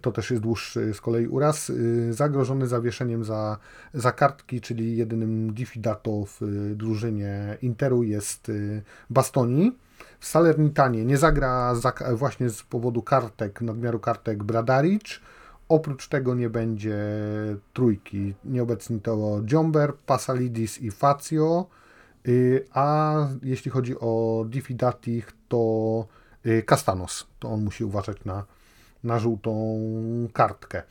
to 0.00 0.12
też 0.12 0.30
jest 0.30 0.42
dłuższy 0.42 0.94
z 0.94 1.00
kolei 1.00 1.26
uraz, 1.26 1.70
y, 1.70 2.12
zagrożony 2.12 2.66
zawieszeniem 2.66 3.24
za, 3.24 3.58
za 3.94 4.12
kartki, 4.12 4.60
czyli 4.60 4.96
jedynym 4.96 5.54
diffidato 5.54 6.24
w 6.24 6.42
y, 6.42 6.76
drużynie 6.76 7.58
Interu 7.62 8.02
jest 8.02 8.48
y, 8.48 8.82
Bastoni. 9.10 9.76
W 10.20 10.26
Salernitanie 10.26 11.04
nie 11.04 11.16
zagra 11.16 11.74
za, 11.74 11.92
właśnie 12.14 12.50
z 12.50 12.62
powodu 12.62 13.02
kartek, 13.02 13.60
nadmiaru 13.60 13.98
kartek 13.98 14.44
Bradaric. 14.44 15.20
Oprócz 15.68 16.08
tego 16.08 16.34
nie 16.34 16.50
będzie 16.50 16.96
trójki. 17.72 18.34
Nieobecni 18.44 19.00
to 19.00 19.40
Dziomber, 19.44 19.94
Pasalidis 20.06 20.80
i 20.82 20.90
Facio. 20.90 21.66
A 22.72 23.14
jeśli 23.42 23.70
chodzi 23.70 23.98
o 24.00 24.44
Diffidatich, 24.48 25.32
to 25.48 26.06
Castanos. 26.66 27.26
To 27.38 27.48
on 27.48 27.64
musi 27.64 27.84
uważać 27.84 28.24
na 28.24 28.44
na 29.04 29.18
żółtą 29.18 29.78
kartkę. 30.32 30.82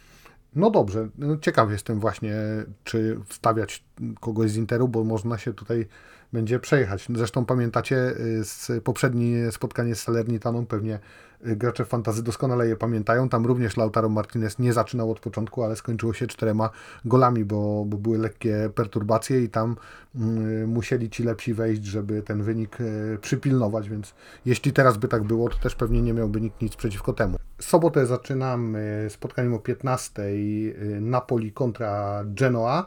No 0.55 0.71
dobrze, 0.71 1.09
no 1.17 1.37
ciekaw 1.37 1.71
jestem 1.71 1.99
właśnie, 1.99 2.35
czy 2.83 3.19
wstawiać 3.25 3.83
kogoś 4.19 4.51
z 4.51 4.55
Interu, 4.55 4.87
bo 4.87 5.03
można 5.03 5.37
się 5.37 5.53
tutaj 5.53 5.87
będzie 6.33 6.59
przejechać. 6.59 7.07
Zresztą 7.15 7.45
pamiętacie 7.45 7.95
z 8.43 8.83
poprzednie 8.83 9.51
spotkanie 9.51 9.95
z 9.95 10.01
Salernitaną, 10.01 10.65
pewnie 10.65 10.99
gracze 11.41 11.85
fantazy 11.85 12.23
doskonale 12.23 12.67
je 12.67 12.75
pamiętają. 12.75 13.29
Tam 13.29 13.45
również 13.45 13.77
Lautaro 13.77 14.09
Martinez 14.09 14.59
nie 14.59 14.73
zaczynał 14.73 15.11
od 15.11 15.19
początku, 15.19 15.63
ale 15.63 15.75
skończyło 15.75 16.13
się 16.13 16.27
czterema 16.27 16.69
golami, 17.05 17.45
bo, 17.45 17.85
bo 17.85 17.97
były 17.97 18.17
lekkie 18.17 18.69
perturbacje 18.75 19.43
i 19.43 19.49
tam 19.49 19.75
y, 20.15 20.67
musieli 20.67 21.09
ci 21.09 21.23
lepsi 21.23 21.53
wejść, 21.53 21.85
żeby 21.85 22.21
ten 22.21 22.43
wynik 22.43 22.81
y, 22.81 23.17
przypilnować, 23.21 23.89
więc 23.89 24.13
jeśli 24.45 24.73
teraz 24.73 24.97
by 24.97 25.07
tak 25.07 25.23
było, 25.23 25.49
to 25.49 25.57
też 25.57 25.75
pewnie 25.75 26.01
nie 26.01 26.13
miałby 26.13 26.41
nikt 26.41 26.61
nic 26.61 26.75
przeciwko 26.75 27.13
temu. 27.13 27.37
Sobotę 27.59 28.05
zaczynamy 28.05 29.07
spotkaniem 29.09 29.53
o 29.53 29.59
15 29.59 30.23
y, 30.23 30.99
Napoli 31.01 31.51
kontra 31.51 32.23
Genoa. 32.25 32.85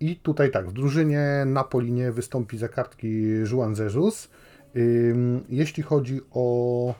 I 0.00 0.16
tutaj 0.16 0.50
tak, 0.50 0.68
w 0.68 0.72
drużynie 0.72 1.44
Napoli 1.46 1.92
nie 1.92 2.12
wystąpi 2.12 2.58
za 2.58 2.68
kartki 2.68 3.26
Juan 3.52 3.74
Jesus. 3.78 4.28
Jeśli 5.48 5.82
chodzi 5.82 6.20
o 6.30 6.94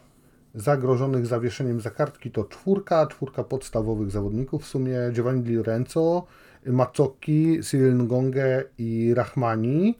zagrożonych 0.56 1.26
zawieszeniem 1.26 1.80
za 1.80 1.90
kartki 1.90 2.30
to 2.30 2.44
czwórka, 2.44 3.06
czwórka 3.06 3.44
podstawowych 3.44 4.10
zawodników, 4.10 4.62
w 4.62 4.66
sumie 4.66 4.96
Giovanni 5.12 5.42
Di 5.42 5.54
Lorenzo, 5.54 6.26
Mazzocchi, 6.66 7.60
Cyril 7.62 7.94
Ngonge 7.94 8.64
i 8.78 9.14
Rahmani. 9.14 9.98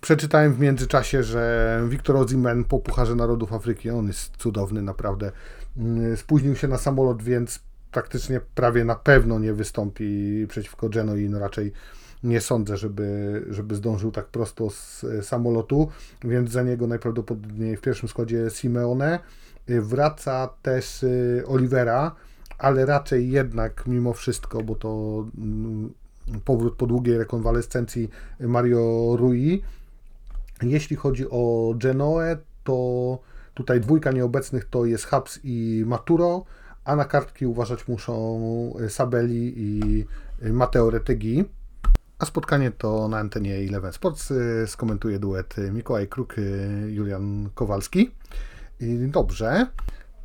Przeczytałem 0.00 0.54
w 0.54 0.60
międzyczasie, 0.60 1.22
że 1.22 1.82
Wiktor 1.88 2.16
Ozimen 2.16 2.64
po 2.64 2.78
Pucharze 2.78 3.14
Narodów 3.14 3.52
Afryki, 3.52 3.90
on 3.90 4.06
jest 4.06 4.36
cudowny 4.36 4.82
naprawdę, 4.82 5.32
mm, 5.76 6.16
spóźnił 6.16 6.56
się 6.56 6.68
na 6.68 6.78
samolot, 6.78 7.22
więc 7.22 7.60
praktycznie 7.90 8.40
prawie 8.54 8.84
na 8.84 8.94
pewno 8.94 9.38
nie 9.38 9.52
wystąpi 9.52 10.46
przeciwko 10.48 10.88
Genoi, 10.88 11.30
no 11.30 11.38
raczej 11.38 11.72
nie 12.24 12.40
sądzę, 12.40 12.76
żeby, 12.76 13.42
żeby 13.50 13.74
zdążył 13.74 14.12
tak 14.12 14.26
prosto 14.26 14.70
z 14.70 15.04
samolotu, 15.22 15.88
więc 16.24 16.50
za 16.50 16.62
niego 16.62 16.86
najprawdopodobniej 16.86 17.76
w 17.76 17.80
pierwszym 17.80 18.08
składzie 18.08 18.50
Simeone. 18.50 19.18
Wraca 19.68 20.48
też 20.62 21.02
y, 21.02 21.44
Olivera, 21.46 22.14
ale 22.58 22.86
raczej 22.86 23.30
jednak 23.30 23.86
mimo 23.86 24.12
wszystko, 24.12 24.62
bo 24.62 24.74
to 24.74 25.24
mm, 25.38 25.92
powrót 26.44 26.76
po 26.76 26.86
długiej 26.86 27.18
rekonwalescencji 27.18 28.10
Mario 28.40 29.16
Rui. 29.18 29.62
Jeśli 30.62 30.96
chodzi 30.96 31.26
o 31.30 31.74
Genoe, 31.76 32.36
to 32.64 33.18
tutaj 33.54 33.80
dwójka 33.80 34.12
nieobecnych 34.12 34.64
to 34.64 34.84
jest 34.86 35.04
Habs 35.04 35.40
i 35.44 35.84
Maturo, 35.86 36.44
a 36.84 36.96
na 36.96 37.04
kartki 37.04 37.46
uważać 37.46 37.88
muszą 37.88 38.74
Sabeli 38.88 39.54
i 39.56 40.04
Matteo 40.52 40.90
Retegi. 40.90 41.44
A 42.22 42.26
spotkanie 42.26 42.70
to 42.70 43.08
na 43.08 43.18
antenie 43.18 43.56
Eleven 43.68 43.92
Sports 43.92 44.30
y, 44.30 44.66
skomentuje 44.66 45.18
duet 45.18 45.56
Mikołaj 45.72 46.08
Kruk, 46.08 46.38
y, 46.38 46.42
Julian 46.90 47.50
Kowalski. 47.54 48.10
Dobrze, 49.08 49.66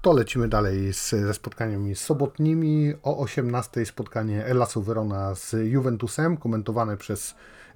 to 0.02 0.14
lecimy 0.14 0.48
dalej 0.48 0.94
z, 0.94 1.10
ze 1.10 1.34
spotkaniami 1.34 1.96
sobotnimi. 1.96 2.94
O 3.04 3.18
18 3.18 3.86
spotkanie 3.86 4.46
Elasu 4.46 4.82
Verona 4.82 5.36
z 5.36 5.54
Juventusem, 5.54 6.38
komentowane 6.38 6.98
przez 6.98 7.36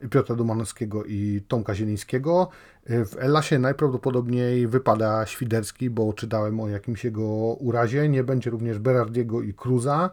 Piotra 0.09 0.35
Dumanowskiego 0.35 1.05
i 1.05 1.41
Tomka 1.47 1.75
Zielińskiego. 1.75 2.49
W 2.85 3.15
Elasie 3.19 3.59
najprawdopodobniej 3.59 4.67
wypada 4.67 5.25
Świderski, 5.25 5.89
bo 5.89 6.13
czytałem 6.13 6.59
o 6.59 6.69
jakimś 6.69 7.03
jego 7.03 7.27
urazie. 7.53 8.09
Nie 8.09 8.23
będzie 8.23 8.49
również 8.49 8.79
Berardiego 8.79 9.41
i 9.41 9.53
Cruza. 9.53 10.09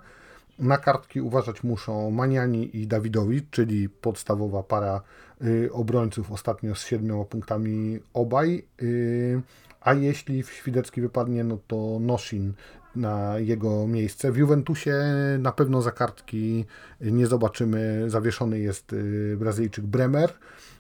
Na 0.59 0.79
kartki 0.79 1.21
uważać 1.21 1.63
muszą 1.63 2.11
Maniani 2.11 2.77
i 2.77 2.87
Dawidowicz, 2.87 3.51
czyli 3.51 3.89
podstawowa 3.89 4.63
para 4.63 5.01
y, 5.45 5.73
obrońców, 5.73 6.33
ostatnio 6.33 6.75
z 6.75 6.87
siedmioma 6.87 7.25
punktami 7.25 8.01
obaj. 8.15 8.65
Y, 8.83 9.43
a 9.81 9.95
jeśli 9.95 10.43
w 10.43 10.51
Świdecki 10.51 11.01
wypadnie, 11.01 11.45
no 11.45 11.59
to 11.67 11.99
Noshin 12.01 12.53
na 12.97 13.39
jego 13.39 13.87
miejsce. 13.87 14.33
W 14.33 14.37
Juventusie 14.37 14.95
na 15.39 15.53
pewno 15.53 15.83
za 15.83 15.91
kartki 15.91 16.65
nie 17.01 17.27
zobaczymy. 17.27 18.05
Zawieszony 18.11 18.59
jest 18.59 18.93
y, 18.93 19.37
Brazylijczyk 19.39 19.85
Bremer. 19.85 20.33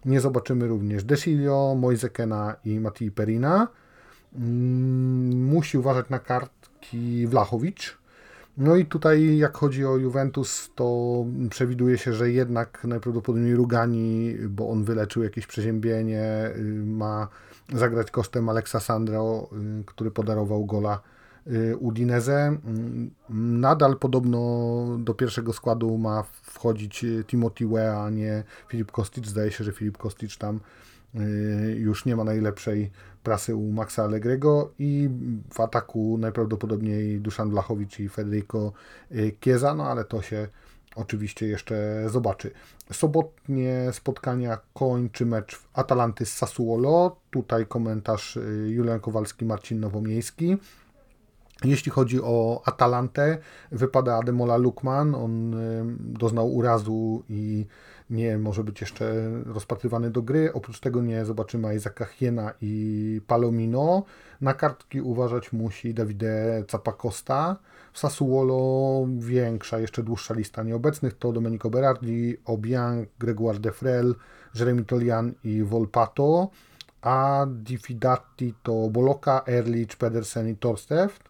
Nie 0.04 0.20
zobaczymy 0.20 0.66
również 0.66 1.04
Desilio, 1.04 1.76
Moisekena 1.78 2.56
i 2.64 2.80
Matii 2.80 3.10
Perina. 3.10 3.68
Mm, 4.34 5.44
musi 5.44 5.78
uważać 5.78 6.08
na 6.10 6.18
kartki 6.18 7.26
Wlachowicz 7.26 7.97
no 8.58 8.76
i 8.76 8.86
tutaj, 8.86 9.36
jak 9.36 9.56
chodzi 9.56 9.86
o 9.86 9.96
Juventus, 9.96 10.70
to 10.74 11.24
przewiduje 11.50 11.98
się, 11.98 12.12
że 12.12 12.30
jednak 12.30 12.84
najprawdopodobniej 12.84 13.54
Rugani, 13.54 14.36
bo 14.48 14.70
on 14.70 14.84
wyleczył 14.84 15.22
jakieś 15.22 15.46
przeziębienie, 15.46 16.50
y, 16.56 16.82
ma 16.86 17.28
zagrać 17.72 18.10
kosztem 18.10 18.48
Alexa 18.48 18.80
Sandro, 18.80 19.48
y, 19.80 19.84
który 19.84 20.10
podarował 20.10 20.66
gola 20.66 21.00
y, 21.46 21.76
Udinese. 21.76 22.46
Mm, 22.46 23.10
nadal 23.60 23.96
podobno 23.96 24.86
do 24.98 25.14
pierwszego 25.14 25.52
składu 25.52 25.98
ma 25.98 26.24
wchodzić 26.42 27.04
Timothy 27.26 27.66
Wea, 27.66 28.04
a 28.04 28.10
nie 28.10 28.44
Filip 28.68 28.92
Kostic. 28.92 29.26
Zdaje 29.26 29.50
się, 29.50 29.64
że 29.64 29.72
Filip 29.72 29.98
Kostic 29.98 30.38
tam 30.38 30.60
już 31.76 32.04
nie 32.04 32.16
ma 32.16 32.24
najlepszej 32.24 32.90
prasy 33.28 33.54
u 33.54 33.72
Maxa 33.72 34.04
Allegrego 34.04 34.70
i 34.78 35.10
w 35.52 35.60
ataku 35.60 36.18
najprawdopodobniej 36.18 37.20
Duszan 37.20 37.50
Blachowicz 37.50 38.00
i 38.00 38.08
Federico 38.08 38.72
y, 39.12 39.36
Chiesa, 39.40 39.74
no 39.74 39.84
ale 39.84 40.04
to 40.04 40.22
się 40.22 40.48
oczywiście 40.96 41.46
jeszcze 41.46 42.04
zobaczy. 42.10 42.50
Sobotnie 42.92 43.88
spotkania 43.92 44.58
kończy 44.74 45.26
mecz 45.26 45.58
Atalanty 45.74 46.26
z 46.26 46.32
Sassuolo. 46.32 47.16
Tutaj 47.30 47.66
komentarz 47.66 48.36
y, 48.36 48.68
Julian 48.70 49.00
Kowalski, 49.00 49.44
Marcin 49.44 49.80
Nowomiejski. 49.80 50.56
Jeśli 51.64 51.92
chodzi 51.92 52.20
o 52.22 52.62
Atalantę, 52.64 53.38
wypada 53.72 54.16
Ademola 54.16 54.56
Lukman. 54.56 55.14
On 55.14 55.56
doznał 55.98 56.54
urazu 56.54 57.24
i 57.28 57.66
nie 58.10 58.38
może 58.38 58.64
być 58.64 58.80
jeszcze 58.80 59.30
rozpatrywany 59.46 60.10
do 60.10 60.22
gry. 60.22 60.52
Oprócz 60.52 60.80
tego 60.80 61.02
nie 61.02 61.24
zobaczymy 61.24 61.74
Isaaca 61.74 62.04
Hiena 62.04 62.52
i 62.60 63.20
Palomino. 63.26 64.02
Na 64.40 64.54
kartki 64.54 65.00
uważać 65.00 65.52
musi 65.52 65.94
Davide 65.94 66.64
Capacosta. 66.68 67.56
W 67.92 67.98
Sassuolo 67.98 69.06
większa, 69.18 69.78
jeszcze 69.78 70.02
dłuższa 70.02 70.34
lista 70.34 70.62
nieobecnych 70.62 71.18
to 71.18 71.32
Domenico 71.32 71.70
Berardi, 71.70 72.36
Obiang, 72.44 73.08
Gregoire 73.18 73.58
Defrel, 73.58 74.14
Jeremy 74.54 74.84
Tolian 74.84 75.34
i 75.44 75.62
Volpato. 75.62 76.48
A 77.02 77.46
Diffidati 77.48 78.54
to 78.62 78.88
Boloka, 78.90 79.42
Erlich, 79.46 79.96
Pedersen 79.96 80.48
i 80.48 80.56
Torsteft. 80.56 81.28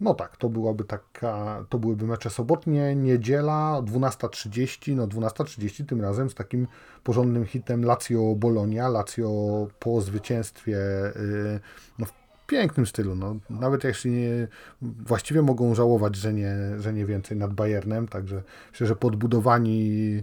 No 0.00 0.14
tak, 0.14 0.36
to 0.36 0.48
byłaby 0.48 0.84
taka, 0.84 1.64
to 1.68 1.78
byłyby 1.78 2.06
mecze 2.06 2.30
sobotnie, 2.30 2.96
niedziela 2.96 3.82
12.30, 3.82 4.96
no 4.96 5.06
12.30 5.06 5.86
tym 5.86 6.00
razem 6.00 6.30
z 6.30 6.34
takim 6.34 6.66
porządnym 7.04 7.46
hitem 7.46 7.84
Lazio 7.84 8.34
Bolonia, 8.36 8.88
Lazio 8.88 9.66
po 9.78 10.00
zwycięstwie 10.00 10.76
y, 11.16 11.60
no, 11.98 12.06
w 12.06 12.19
pięknym 12.50 12.86
stylu. 12.86 13.14
No, 13.14 13.36
nawet 13.50 13.84
jeśli 13.84 14.10
nie, 14.10 14.48
właściwie 14.82 15.42
mogą 15.42 15.74
żałować, 15.74 16.16
że 16.16 16.32
nie, 16.32 16.54
że 16.78 16.92
nie 16.92 17.06
więcej 17.06 17.36
nad 17.36 17.54
Bayernem, 17.54 18.08
także 18.08 18.42
myślę, 18.70 18.86
że 18.86 18.96
podbudowani, 18.96 20.22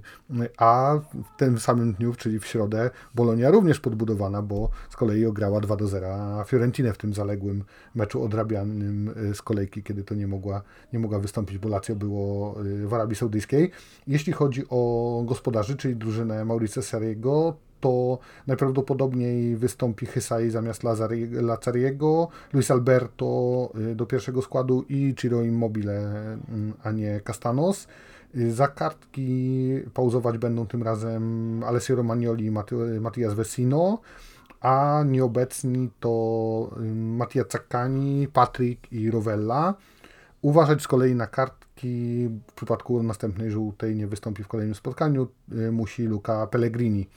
a 0.58 1.00
w 1.14 1.40
tym 1.40 1.60
samym 1.60 1.94
dniu, 1.94 2.14
czyli 2.14 2.40
w 2.40 2.46
środę, 2.46 2.90
Bolonia 3.16 3.52
również 3.52 3.80
podbudowana, 3.80 4.42
bo 4.42 4.70
z 4.90 4.96
kolei 4.96 5.26
ograła 5.26 5.60
2 5.60 5.76
do 5.76 5.88
0 5.88 6.44
Fiorentinę 6.46 6.94
w 6.94 6.98
tym 6.98 7.14
zaległym 7.14 7.64
meczu 7.96 8.24
odrabianym 8.24 9.14
y, 9.32 9.36
z 9.36 9.42
kolejki, 9.42 9.84
kiedy 9.84 10.04
to 10.04 10.16
nie 10.16 10.28
mogła, 10.28 10.62
nie 10.94 11.00
mogła 11.00 11.20
wystąpić, 11.20 11.58
bo 11.58 11.70
Lazio 11.70 11.96
było 11.96 12.56
y, 12.66 12.88
w 12.88 12.94
Arabii 12.94 13.16
Saudyjskiej. 13.16 13.72
Jeśli 14.08 14.34
chodzi 14.34 14.64
o 14.70 15.24
gospodarzy, 15.26 15.78
czyli 15.78 15.96
drużynę 15.96 16.46
Maurice 16.46 16.82
Sariego, 16.82 17.67
to 17.80 18.20
najprawdopodobniej 18.48 19.56
wystąpi 19.56 20.06
Hysai 20.06 20.50
zamiast 20.50 20.84
Lazariego, 21.42 22.30
Luis 22.54 22.72
Alberto 22.72 23.70
y, 23.92 23.96
do 23.96 24.06
pierwszego 24.06 24.42
składu 24.42 24.86
i 24.90 25.16
Ciro 25.16 25.42
Immobile, 25.42 25.94
mm, 25.94 26.74
a 26.84 26.92
nie 26.92 27.22
Castanos. 27.22 27.88
Y, 28.36 28.54
za 28.54 28.68
kartki 28.68 29.70
pauzować 29.94 30.38
będą 30.38 30.68
tym 30.68 30.84
razem 30.84 31.64
Alessio 31.64 31.96
Romagnoli 31.96 32.46
i 32.46 32.52
Mattias 33.00 33.34
Vecino, 33.34 34.00
a 34.62 35.04
nieobecni 35.06 35.90
to 36.00 36.70
y, 36.82 36.96
Mattia 36.96 37.44
Zaccani, 37.52 38.28
Patrick 38.34 38.92
i 38.92 39.12
Rovella. 39.12 39.74
Uważać 40.42 40.82
z 40.82 40.88
kolei 40.88 41.16
na 41.16 41.28
kartki, 41.28 42.28
w 42.48 42.54
przypadku 42.54 43.04
następnej 43.04 43.52
żółtej 43.52 43.96
nie 43.96 44.08
wystąpi 44.08 44.44
w 44.44 44.48
kolejnym 44.48 44.76
spotkaniu, 44.76 45.28
musi 45.72 46.04
Luca 46.04 46.48
Pellegrini. 46.48 47.08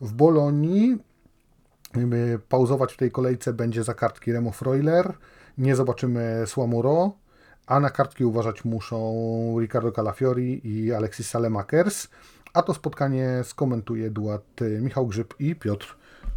W 0.00 0.12
Bolonii 0.12 0.98
pauzować 2.48 2.92
w 2.92 2.96
tej 2.96 3.10
kolejce 3.10 3.52
będzie 3.52 3.84
za 3.84 3.94
kartki 3.94 4.32
Remo 4.32 4.50
Freuler, 4.50 5.12
nie 5.58 5.76
zobaczymy 5.76 6.42
Słamuro, 6.46 7.12
a 7.66 7.80
na 7.80 7.90
kartki 7.90 8.24
uważać 8.24 8.64
muszą 8.64 9.14
Ricardo 9.60 9.92
Calafiori 9.92 10.60
i 10.64 10.92
Alexis 10.92 11.30
Salemakers. 11.30 12.08
a 12.54 12.62
to 12.62 12.74
spotkanie 12.74 13.40
skomentuje 13.44 14.10
duat 14.10 14.60
Michał 14.80 15.06
Grzyb 15.06 15.34
i 15.38 15.56
Piotr 15.56 15.96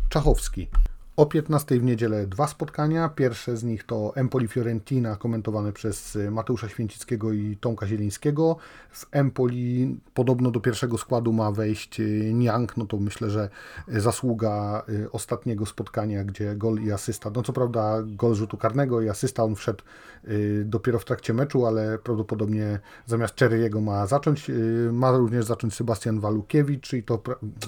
Czachowski. 0.09 0.69
O 1.15 1.25
15 1.25 1.79
w 1.79 1.83
niedzielę 1.83 2.27
dwa 2.27 2.47
spotkania. 2.47 3.09
Pierwsze 3.09 3.57
z 3.57 3.63
nich 3.63 3.83
to 3.83 4.15
Empoli 4.15 4.47
Fiorentina, 4.47 5.15
komentowane 5.15 5.73
przez 5.73 6.17
Mateusza 6.31 6.69
Święcickiego 6.69 7.33
i 7.33 7.57
Tomka 7.57 7.87
Zielińskiego. 7.87 8.57
W 8.91 9.05
Empoli 9.11 9.97
podobno 10.13 10.51
do 10.51 10.59
pierwszego 10.59 10.97
składu 10.97 11.33
ma 11.33 11.51
wejść 11.51 12.01
Niang, 12.33 12.77
no 12.77 12.85
to 12.85 12.97
myślę, 12.97 13.29
że 13.29 13.49
zasługa 13.87 14.83
y, 14.89 15.11
ostatniego 15.11 15.65
spotkania, 15.65 16.23
gdzie 16.23 16.55
gol 16.55 16.81
i 16.81 16.91
asysta. 16.91 17.31
No 17.35 17.43
co 17.43 17.53
prawda 17.53 17.97
gol 18.05 18.35
rzutu 18.35 18.57
karnego 18.57 19.01
i 19.01 19.09
asysta, 19.09 19.43
on 19.43 19.55
wszedł 19.55 19.83
y, 20.27 20.63
dopiero 20.65 20.99
w 20.99 21.05
trakcie 21.05 21.33
meczu, 21.33 21.65
ale 21.65 21.97
prawdopodobnie 21.97 22.79
zamiast 23.05 23.35
Czerry'ego 23.35 23.81
ma 23.81 24.07
zacząć, 24.07 24.49
y, 24.49 24.89
ma 24.93 25.11
również 25.11 25.45
zacząć 25.45 25.73
Sebastian 25.73 26.19
Walukiewicz 26.19 26.93
i 26.93 27.03
to 27.03 27.21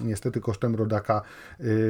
niestety 0.03 0.41
kosztem 0.41 0.75
rodaka 0.75 1.21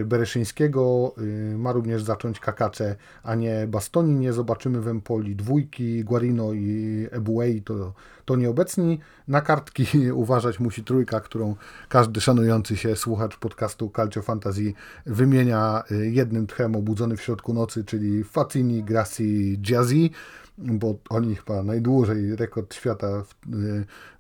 Bereszyńskiego 0.05 1.13
ma 1.57 1.71
również 1.71 2.03
zacząć 2.03 2.39
Kakacze, 2.39 2.95
a 3.23 3.35
nie 3.35 3.67
Bastoni. 3.67 4.15
Nie 4.15 4.33
zobaczymy 4.33 4.81
w 4.81 4.87
Empoli 4.87 5.35
dwójki, 5.35 6.03
Guarino 6.03 6.53
i 6.53 7.07
Ebuei, 7.11 7.61
to, 7.61 7.93
to 8.25 8.35
nieobecni. 8.35 8.99
Na 9.27 9.41
kartki 9.41 9.85
uważać 10.11 10.59
musi 10.59 10.83
trójka, 10.83 11.19
którą 11.19 11.55
każdy 11.89 12.21
szanujący 12.21 12.77
się 12.77 12.95
słuchacz 12.95 13.37
podcastu 13.37 13.91
Calcio 13.95 14.21
Fantasy 14.21 14.73
wymienia 15.05 15.83
y, 15.91 16.11
jednym 16.11 16.47
tchem 16.47 16.75
obudzony 16.75 17.17
w 17.17 17.21
środku 17.21 17.53
nocy, 17.53 17.83
czyli 17.83 18.23
Fatini, 18.23 18.83
Grassi, 18.83 19.59
Jazzy 19.69 20.09
bo 20.57 20.99
oni 21.09 21.35
chyba 21.35 21.63
najdłużej 21.63 22.35
rekord 22.35 22.73
świata 22.73 23.23
w, 23.23 23.35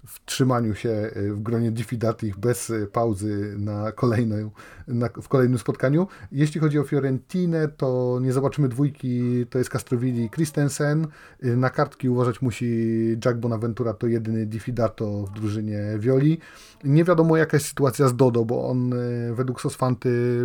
w 0.05 0.25
trzymaniu 0.25 0.75
się 0.75 1.11
w 1.15 1.41
gronie 1.41 1.71
Diffidatich 1.71 2.37
bez 2.37 2.71
pauzy 2.91 3.55
na 3.59 3.91
kolejną, 3.91 4.51
na, 4.87 5.09
w 5.21 5.27
kolejnym 5.27 5.57
spotkaniu. 5.57 6.07
Jeśli 6.31 6.61
chodzi 6.61 6.79
o 6.79 6.83
Fiorentinę, 6.83 7.67
to 7.67 8.19
nie 8.21 8.33
zobaczymy 8.33 8.69
dwójki, 8.69 9.45
to 9.49 9.57
jest 9.57 9.69
Castrovilli 9.69 10.23
i 10.23 10.29
Christensen. 10.29 11.07
Na 11.41 11.69
kartki 11.69 12.09
uważać 12.09 12.41
musi 12.41 13.17
Jack 13.25 13.37
Bonaventura, 13.37 13.93
to 13.93 14.07
jedyny 14.07 14.45
Diffidato 14.45 15.23
w 15.23 15.31
drużynie 15.31 15.81
Violi. 15.99 16.39
Nie 16.83 17.03
wiadomo 17.03 17.37
jaka 17.37 17.57
jest 17.57 17.67
sytuacja 17.67 18.07
z 18.07 18.15
Dodo, 18.15 18.45
bo 18.45 18.69
on 18.69 18.93
według 19.33 19.61
Sosfanty 19.61 20.39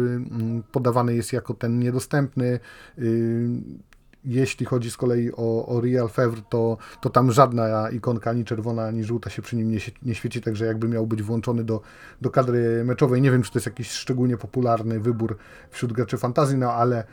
podawany 0.72 1.14
jest 1.14 1.32
jako 1.32 1.54
ten 1.54 1.78
niedostępny 1.78 2.60
jeśli 4.24 4.66
chodzi 4.66 4.90
z 4.90 4.96
kolei 4.96 5.32
o, 5.32 5.66
o 5.66 5.80
Real 5.80 6.08
Fevre, 6.08 6.42
to, 6.48 6.76
to 7.00 7.10
tam 7.10 7.32
żadna 7.32 7.90
ikonka, 7.90 8.30
ani 8.30 8.44
czerwona, 8.44 8.86
ani 8.86 9.04
żółta 9.04 9.30
się 9.30 9.42
przy 9.42 9.56
nim 9.56 9.70
nie, 9.70 9.78
nie 10.02 10.14
świeci, 10.14 10.40
także 10.40 10.66
jakby 10.66 10.88
miał 10.88 11.06
być 11.06 11.22
włączony 11.22 11.64
do, 11.64 11.80
do 12.20 12.30
kadry 12.30 12.84
meczowej. 12.84 13.22
Nie 13.22 13.30
wiem, 13.30 13.42
czy 13.42 13.52
to 13.52 13.58
jest 13.58 13.66
jakiś 13.66 13.90
szczególnie 13.90 14.36
popularny 14.36 15.00
wybór 15.00 15.36
wśród 15.70 15.92
graczy 15.92 16.18
fantazji, 16.18 16.58
no 16.58 16.72
ale, 16.72 17.04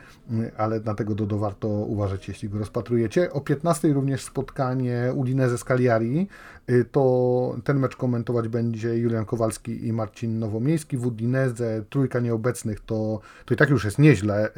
ale 0.56 0.80
na 0.80 0.94
tego 0.94 1.14
Dodo 1.14 1.38
warto 1.38 1.68
uważać, 1.68 2.28
jeśli 2.28 2.48
go 2.48 2.58
rozpatrujecie. 2.58 3.32
O 3.32 3.40
15 3.40 3.92
również 3.92 4.24
spotkanie 4.24 5.12
Udinese 5.14 5.58
z 5.58 5.64
Cagliari. 5.64 6.28
Y, 6.70 6.84
to 6.84 7.56
ten 7.64 7.78
mecz 7.78 7.96
komentować 7.96 8.48
będzie 8.48 8.98
Julian 8.98 9.24
Kowalski 9.24 9.86
i 9.86 9.92
Marcin 9.92 10.38
Nowomiejski. 10.38 10.96
W 10.96 11.06
Udinese 11.06 11.82
trójka 11.90 12.20
nieobecnych 12.20 12.80
to, 12.80 13.20
to 13.44 13.54
i 13.54 13.56
tak 13.56 13.70
już 13.70 13.84
jest 13.84 13.98
nieźle 13.98 14.48
y, 14.48 14.52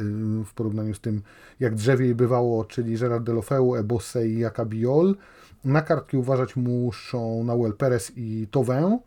w 0.45 0.55
porównaniu 0.55 0.95
z 0.95 1.01
tym, 1.01 1.23
jak 1.61 1.75
drzewiej 1.75 2.15
bywało, 2.15 2.65
czyli 2.65 2.99
Gerard 2.99 3.25
Delofeu, 3.25 3.75
Ebosse 3.75 4.29
i 4.29 4.39
Jakabiol. 4.39 5.17
Na 5.65 5.83
kartki 5.83 6.17
uważać 6.17 6.57
muszą 6.57 7.45
Nauel 7.45 7.73
Perez 7.75 8.13
i 8.17 8.47
Tovin. 8.51 8.99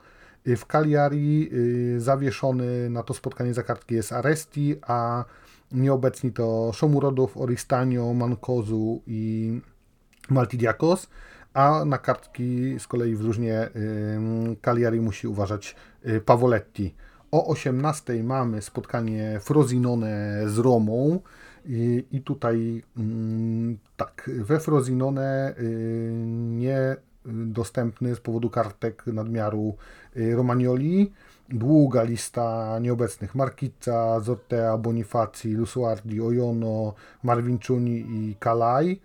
Y, 0.47 0.57
w 0.57 0.65
Cagliari 0.65 1.49
zawieszony 1.97 2.89
na 2.89 3.03
to 3.03 3.13
spotkanie 3.13 3.53
za 3.53 3.63
kartki 3.63 3.95
jest 3.95 4.11
Aresti, 4.11 4.75
a 4.81 5.25
nieobecni 5.71 6.31
to 6.31 6.71
Szomurodów, 6.73 7.37
Oristanio, 7.37 8.13
Mankozu 8.13 9.01
i 9.07 9.61
Maltidiakos 10.29 11.07
a 11.53 11.85
na 11.85 11.97
kartki 11.97 12.79
z 12.79 12.87
kolei 12.87 13.15
w 13.15 13.21
drużynie 13.21 13.69
Cagliari 14.61 15.01
musi 15.01 15.27
uważać 15.27 15.75
y, 16.05 16.21
Pavoletti. 16.21 16.95
O 17.31 17.47
18 17.47 18.23
mamy 18.23 18.61
spotkanie 18.61 19.39
Frosinone 19.41 20.41
z 20.49 20.57
Romą 20.57 21.19
i, 21.65 22.05
i 22.11 22.21
tutaj 22.21 22.83
tak, 23.97 24.29
we 24.43 24.59
Frosinone 24.59 25.55
y, 25.59 26.11
nie 26.49 26.95
dostępny 27.25 28.15
z 28.15 28.19
powodu 28.19 28.49
kartek 28.49 29.07
nadmiaru 29.07 29.75
y, 30.17 30.35
Romagnoli. 30.35 31.11
Długa 31.49 32.03
lista 32.03 32.79
nieobecnych 32.79 33.35
Markica, 33.35 34.19
Zottea, 34.19 34.77
Bonifaci, 34.77 35.53
Lusuardi, 35.53 36.21
Ojono, 36.21 36.93
Marvinciuni 37.23 38.05
i 38.09 38.35
Kalaj. 38.39 38.99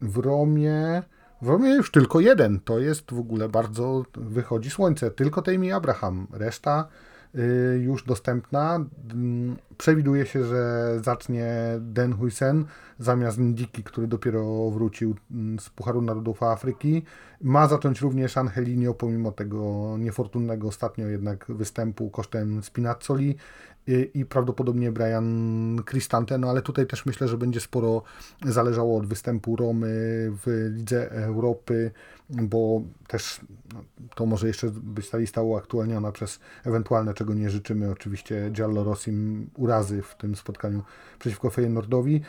W 0.00 0.16
Romie, 0.16 1.02
w 1.42 1.48
Romie 1.48 1.74
już 1.74 1.90
tylko 1.90 2.20
jeden. 2.20 2.60
To 2.60 2.78
jest 2.78 3.12
w 3.12 3.18
ogóle 3.18 3.48
bardzo, 3.48 4.04
wychodzi 4.16 4.70
słońce. 4.70 5.10
Tylko 5.10 5.42
Tejmi 5.42 5.72
Abraham. 5.72 6.26
Reszta 6.32 6.88
y, 7.34 7.78
już 7.82 8.04
dostępna. 8.04 8.86
Mm, 9.12 9.56
przewiduje 9.78 10.26
się, 10.26 10.44
że 10.44 10.90
zacznie 11.04 11.54
Den 11.80 12.14
Huysen 12.14 12.64
zamiast 12.98 13.38
Ndiki, 13.38 13.84
który 13.84 14.06
dopiero 14.06 14.70
wrócił 14.70 15.14
mm, 15.30 15.58
z 15.58 15.70
Pucharu 15.70 16.02
Narodów 16.02 16.42
Afryki. 16.42 17.02
Ma 17.40 17.68
zacząć 17.68 18.00
również 18.00 18.36
Angelinio, 18.36 18.94
pomimo 18.94 19.32
tego 19.32 19.96
niefortunnego 19.98 20.68
ostatnio 20.68 21.06
jednak 21.06 21.46
występu 21.48 22.10
kosztem 22.10 22.62
Spinazzoli 22.62 23.36
i 24.14 24.24
prawdopodobnie 24.24 24.92
Brian 24.92 25.80
Cristante, 25.90 26.38
no 26.38 26.50
ale 26.50 26.62
tutaj 26.62 26.86
też 26.86 27.06
myślę, 27.06 27.28
że 27.28 27.38
będzie 27.38 27.60
sporo 27.60 28.02
zależało 28.44 28.98
od 28.98 29.06
występu 29.06 29.56
Romy 29.56 29.88
w 30.44 30.70
Lidze 30.76 31.10
Europy, 31.10 31.90
bo 32.30 32.82
też 33.08 33.40
no, 33.74 33.84
to 34.14 34.26
może 34.26 34.46
jeszcze 34.46 34.70
być 34.70 35.10
ta 35.10 35.18
lista 35.18 35.42
uaktualniona 35.42 36.12
przez 36.12 36.40
ewentualne, 36.64 37.14
czego 37.14 37.34
nie 37.34 37.50
życzymy, 37.50 37.90
oczywiście 37.90 38.50
Giallo 38.50 38.84
Rossim 38.84 39.50
urazy 39.56 40.02
w 40.02 40.14
tym 40.14 40.36
spotkaniu 40.36 40.82
przeciwko 41.18 41.50
Feyenoordowi. 41.50 42.20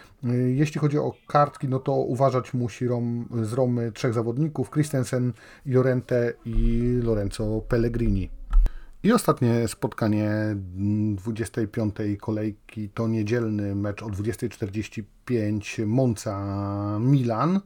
Jeśli 0.48 0.82
chodzi 0.82 0.98
o 0.98 1.14
kartki, 1.28 1.68
no 1.68 1.80
to 1.80 1.94
uważać 1.94 2.54
musi 2.54 2.88
Rom, 2.88 3.26
z 3.44 3.54
Romy 3.54 3.92
trzech 3.92 4.14
zawodników, 4.14 4.72
Christensen, 4.72 5.34
Llorente 5.66 6.34
i 6.46 6.82
Lorenzo 7.04 7.62
Pellegrini. 7.68 8.30
I 9.08 9.12
ostatnie 9.14 9.68
spotkanie 9.68 10.32
25. 11.16 11.96
kolejki 12.20 12.90
to 12.90 13.08
niedzielny 13.08 13.76
mecz 13.76 14.04
o 14.04 14.08
20.45 14.08 15.86
Monza-Milan. 15.86 17.62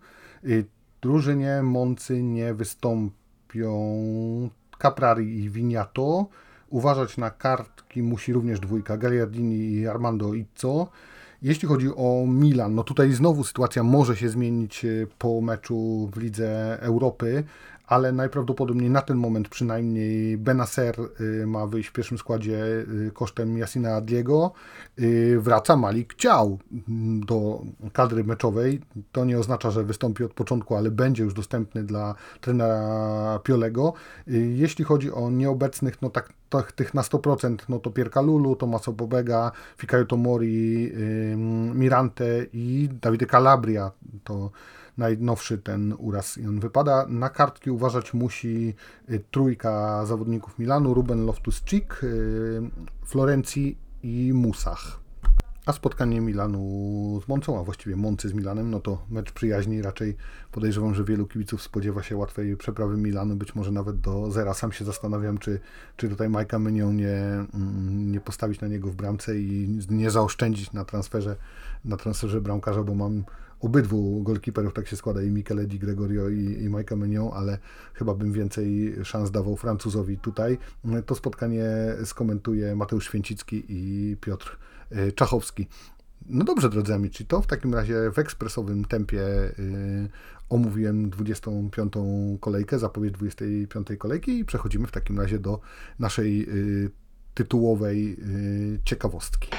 Y, 0.46 0.66
drużynie 1.02 1.62
Moncy 1.64 2.24
nie 2.24 2.54
wystąpią 2.54 3.70
Caprari 4.82 5.44
i 5.44 5.50
Vignato. 5.50 6.28
Uważać 6.70 7.18
na 7.18 7.30
kartki 7.30 8.04
musi 8.04 8.34
również 8.34 8.60
dwójka 8.60 8.98
Gagliardini 8.98 9.72
i 9.72 9.88
Armando 9.88 10.34
Izzo. 10.34 10.88
Jeśli 11.42 11.68
chodzi 11.68 11.88
o 11.96 12.26
Milan, 12.28 12.76
no 12.76 12.84
tutaj 12.84 13.12
znowu 13.12 13.44
sytuacja 13.44 13.84
może 13.84 14.18
się 14.18 14.30
zmienić 14.30 14.86
y, 14.86 15.08
po 15.18 15.42
meczu 15.42 16.10
w 16.14 16.18
Lidze 16.18 16.80
Europy, 16.82 17.44
ale 17.92 18.12
najprawdopodobniej 18.12 18.90
na 18.90 19.02
ten 19.02 19.18
moment 19.18 19.50
przynajmniej 19.50 20.38
Benacer 20.38 20.96
y, 21.22 21.48
ma 21.48 21.68
wyjść 21.68 21.90
w 21.90 21.94
pierwszym 21.94 22.18
składzie 22.18 22.64
y, 23.08 23.12
kosztem 23.14 23.58
Jasina 23.58 23.96
Adliego. 23.96 24.52
Y, 25.00 25.40
wraca 25.40 25.78
Malik 25.78 26.14
Ciał 26.14 26.60
mm, 26.72 27.26
do 27.26 27.62
kadry 27.94 28.24
meczowej. 28.24 28.82
To 29.12 29.26
nie 29.26 29.40
oznacza, 29.40 29.72
że 29.72 29.84
wystąpi 29.84 30.24
od 30.24 30.34
początku, 30.34 30.76
ale 30.76 30.92
będzie 30.92 31.24
już 31.24 31.34
dostępny 31.34 31.84
dla 31.84 32.16
trenera 32.42 33.40
Piolego. 33.44 33.94
Jeśli 34.56 34.86
chodzi 34.86 35.12
o 35.12 35.30
nieobecnych, 35.30 36.02
no 36.02 36.10
tak 36.10 36.34
tych 36.76 36.94
na 36.94 37.02
100%, 37.02 37.56
no 37.70 37.80
to 37.80 37.92
Pierka 37.92 38.22
Lulu, 38.22 38.56
Tomaso 38.56 38.92
Bobega, 38.94 39.52
Fikayo 39.78 40.06
Tomori, 40.06 40.92
Mirante 41.74 42.46
i 42.54 42.90
Davide 43.02 43.26
Calabria. 43.26 43.92
To 44.24 44.52
najnowszy 44.98 45.58
ten 45.58 45.96
uraz 45.98 46.38
i 46.38 46.48
on 46.48 46.60
wypada. 46.60 47.06
Na 47.10 47.30
kartki 47.30 47.72
uważać 47.72 48.14
musi 48.14 48.74
y, 49.10 49.24
trójka 49.32 50.06
zawodników 50.06 50.60
Milanu, 50.60 50.94
Ruben 50.94 51.26
Loftus-Cheek, 51.26 52.04
y, 52.04 52.62
Florencji 53.06 53.78
i 54.04 54.34
Musach. 54.34 55.02
A 55.66 55.74
spotkanie 55.74 56.22
Milanu 56.22 57.22
z 57.26 57.28
Moncą, 57.28 57.60
a 57.60 57.64
właściwie 57.64 57.96
Moncy 57.96 58.30
z 58.30 58.34
Milanem, 58.34 58.72
no 58.72 58.80
to 58.80 59.06
mecz 59.10 59.32
przyjaźni. 59.32 59.82
Raczej 59.82 60.18
podejrzewam, 60.52 60.96
że 60.96 61.04
wielu 61.04 61.28
kibiców 61.28 61.62
spodziewa 61.62 62.04
się 62.04 62.18
łatwej 62.18 62.58
przeprawy 62.58 62.98
Milanu, 62.98 63.36
być 63.36 63.56
może 63.56 63.72
nawet 63.72 64.00
do 64.00 64.32
zera. 64.32 64.54
Sam 64.54 64.72
się 64.72 64.86
zastanawiam, 64.86 65.38
czy, 65.38 65.60
czy 65.98 66.10
tutaj 66.10 66.30
Majka 66.30 66.60
Mynią 66.60 66.94
nie, 66.94 67.16
mm, 67.54 68.12
nie 68.12 68.20
postawić 68.20 68.62
na 68.62 68.68
niego 68.68 68.90
w 68.90 68.96
bramce 68.96 69.40
i 69.40 69.80
nie 69.90 70.12
zaoszczędzić 70.12 70.74
na 70.74 70.86
transferze, 70.86 71.36
na 71.86 71.98
transferze 71.98 72.42
bramkarza, 72.42 72.84
bo 72.84 72.96
mam 72.96 73.24
obydwu 73.62 74.24
golkiperów 74.24 74.74
tak 74.74 74.88
się 74.88 74.96
składa, 74.96 75.22
i 75.22 75.32
Michele 75.32 75.66
Di 75.66 75.80
Gregorio 75.80 76.30
i, 76.30 76.44
i 76.44 76.70
Mike'a 76.70 76.98
Menion, 76.98 77.30
ale 77.34 77.58
chyba 77.94 78.14
bym 78.14 78.34
więcej 78.34 78.96
szans 79.04 79.32
dawał 79.32 79.56
Francuzowi 79.56 80.18
tutaj. 80.18 80.58
To 81.06 81.16
spotkanie 81.16 81.66
skomentuje 82.06 82.76
Mateusz 82.76 83.06
Święcicki 83.06 83.64
i 83.70 84.18
Piotr 84.22 84.58
y, 84.92 85.12
Czachowski. 85.12 85.68
No 86.30 86.46
dobrze, 86.46 86.70
drodzy 86.70 86.94
amici, 86.94 87.26
to 87.26 87.42
w 87.42 87.48
takim 87.48 87.74
razie 87.74 88.12
w 88.14 88.20
ekspresowym 88.20 88.86
tempie 88.86 89.22
y, 89.60 90.10
omówiłem 90.50 91.10
25. 91.10 91.94
kolejkę, 92.40 92.80
zapowiedź 92.80 93.14
25. 93.14 93.88
kolejki 93.98 94.40
i 94.40 94.46
przechodzimy 94.46 94.88
w 94.88 94.92
takim 94.92 95.20
razie 95.20 95.40
do 95.40 95.60
naszej 96.00 96.50
y, 96.50 96.90
tytułowej 97.34 98.18
y, 98.20 98.80
ciekawostki. 98.86 99.50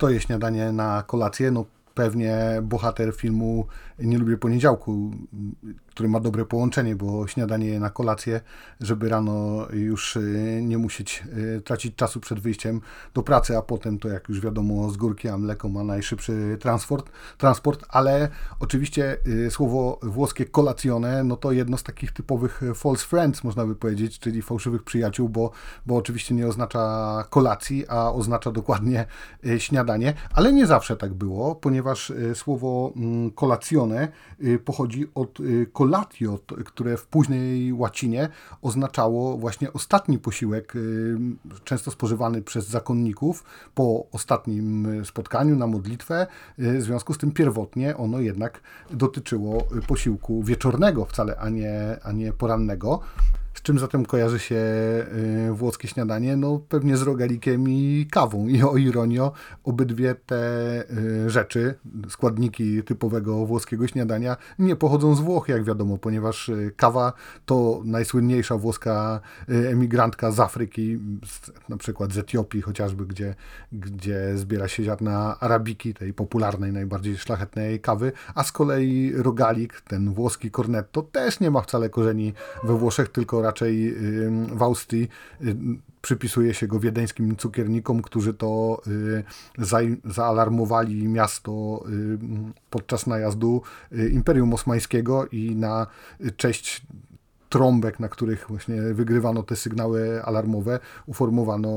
Kto 0.00 0.10
je 0.10 0.20
śniadanie 0.20 0.72
na 0.72 1.02
kolację? 1.02 1.50
No 1.50 1.64
pewnie 1.94 2.38
bohater 2.62 3.14
filmu 3.16 3.66
Nie 3.98 4.18
lubię 4.18 4.36
poniedziałku, 4.36 5.10
który 6.00 6.08
ma 6.08 6.20
dobre 6.20 6.44
połączenie, 6.44 6.96
bo 6.96 7.26
śniadanie 7.26 7.80
na 7.80 7.90
kolację, 7.90 8.40
żeby 8.80 9.08
rano 9.08 9.66
już 9.72 10.16
y, 10.16 10.60
nie 10.62 10.78
musieć 10.78 11.24
y, 11.56 11.60
tracić 11.60 11.96
czasu 11.96 12.20
przed 12.20 12.40
wyjściem 12.40 12.80
do 13.14 13.22
pracy, 13.22 13.56
a 13.56 13.62
potem 13.62 13.98
to 13.98 14.08
jak 14.08 14.28
już 14.28 14.40
wiadomo 14.40 14.90
z 14.90 14.96
górki, 14.96 15.28
a 15.28 15.38
mleko 15.38 15.68
ma 15.68 15.84
najszybszy 15.84 16.56
transport, 16.60 17.10
transport 17.38 17.84
ale 17.88 18.28
oczywiście 18.60 19.16
y, 19.26 19.50
słowo 19.50 19.98
włoskie 20.02 20.46
colazione, 20.46 21.24
no 21.24 21.36
to 21.36 21.52
jedno 21.52 21.76
z 21.76 21.82
takich 21.82 22.12
typowych 22.12 22.60
false 22.74 23.06
friends, 23.06 23.44
można 23.44 23.66
by 23.66 23.76
powiedzieć, 23.76 24.18
czyli 24.18 24.42
fałszywych 24.42 24.82
przyjaciół, 24.82 25.28
bo, 25.28 25.50
bo 25.86 25.96
oczywiście 25.96 26.34
nie 26.34 26.46
oznacza 26.46 27.24
kolacji, 27.30 27.84
a 27.88 28.12
oznacza 28.12 28.52
dokładnie 28.52 29.06
śniadanie, 29.58 30.14
ale 30.32 30.52
nie 30.52 30.66
zawsze 30.66 30.96
tak 30.96 31.14
było, 31.14 31.54
ponieważ 31.54 32.12
słowo 32.34 32.92
mm, 32.96 33.30
pochodzi 34.64 35.06
od 35.14 35.38
collatio, 35.90 36.38
które 36.64 36.96
w 36.96 37.06
późnej 37.06 37.72
łacinie 37.72 38.28
oznaczało 38.62 39.38
właśnie 39.38 39.72
ostatni 39.72 40.18
posiłek, 40.18 40.76
y, 40.76 41.16
często 41.64 41.90
spożywany 41.90 42.42
przez 42.42 42.68
zakonników 42.68 43.44
po 43.74 44.06
ostatnim 44.12 44.88
spotkaniu 45.04 45.56
na 45.56 45.66
modlitwę. 45.66 46.26
Y, 46.58 46.78
w 46.78 46.82
związku 46.82 47.14
z 47.14 47.18
tym 47.18 47.32
pierwotnie 47.32 47.96
ono 47.96 48.20
jednak 48.20 48.60
dotyczyło 48.90 49.66
posiłku 49.86 50.42
wieczornego 50.42 51.04
wcale, 51.04 51.36
a 51.36 51.48
nie, 51.48 51.96
a 52.02 52.12
nie 52.12 52.32
porannego. 52.32 53.00
Z 53.54 53.62
czym 53.62 53.78
zatem 53.78 54.06
kojarzy 54.06 54.38
się 54.38 54.56
y, 54.56 55.52
włoskie 55.52 55.88
śniadanie? 55.88 56.36
No 56.36 56.60
pewnie 56.68 56.96
z 56.96 57.02
rogalikiem 57.02 57.68
i 57.68 58.06
kawą. 58.10 58.48
I 58.48 58.62
o 58.62 58.76
ironio, 58.76 59.32
obydwie 59.64 60.14
te 60.26 60.84
y, 60.90 61.30
rzeczy, 61.30 61.74
składniki 62.08 62.82
typowego 62.82 63.46
włoskiego 63.46 63.86
śniadania 63.86 64.36
nie 64.58 64.76
pochodzą 64.76 65.14
z 65.14 65.20
Włoch, 65.20 65.48
jak 65.48 65.64
wiadomo, 65.64 65.98
ponieważ 65.98 66.48
y, 66.48 66.72
kawa 66.76 67.12
to 67.46 67.80
najsłynniejsza 67.84 68.56
włoska 68.56 69.20
emigrantka 69.48 70.30
z 70.30 70.40
Afryki, 70.40 70.98
na 71.68 71.76
przykład 71.76 72.12
z 72.12 72.18
Etiopii 72.18 72.62
chociażby, 72.62 73.06
gdzie, 73.06 73.34
gdzie 73.72 74.38
zbiera 74.38 74.68
się 74.68 74.84
ziarna 74.84 75.36
arabiki, 75.40 75.94
tej 75.94 76.14
popularnej, 76.14 76.72
najbardziej 76.72 77.18
szlachetnej 77.18 77.80
kawy, 77.80 78.12
a 78.34 78.44
z 78.44 78.52
kolei 78.52 79.12
rogalik, 79.16 79.80
ten 79.80 80.14
włoski 80.14 80.50
cornetto, 80.50 81.02
też 81.02 81.40
nie 81.40 81.50
ma 81.50 81.60
wcale 81.60 81.90
korzeni 81.90 82.32
we 82.64 82.78
Włoszech, 82.78 83.08
tylko 83.08 83.39
raczej 83.42 83.94
w 84.52 84.62
Austrii 84.62 85.08
przypisuje 86.02 86.54
się 86.54 86.66
go 86.66 86.80
wiedeńskim 86.80 87.36
cukiernikom, 87.36 88.02
którzy 88.02 88.34
to 88.34 88.82
y, 88.86 89.24
zaalarmowali 90.04 91.08
miasto 91.08 91.84
podczas 92.70 93.06
najazdu 93.06 93.62
y, 93.92 94.10
Imperium 94.10 94.54
Osmańskiego 94.54 95.26
i 95.26 95.56
na 95.56 95.86
cześć 96.36 96.82
trąbek, 97.50 98.00
na 98.00 98.08
których 98.08 98.46
właśnie 98.48 98.80
wygrywano 98.80 99.42
te 99.42 99.56
sygnały 99.56 100.22
alarmowe, 100.24 100.80
uformowano 101.06 101.70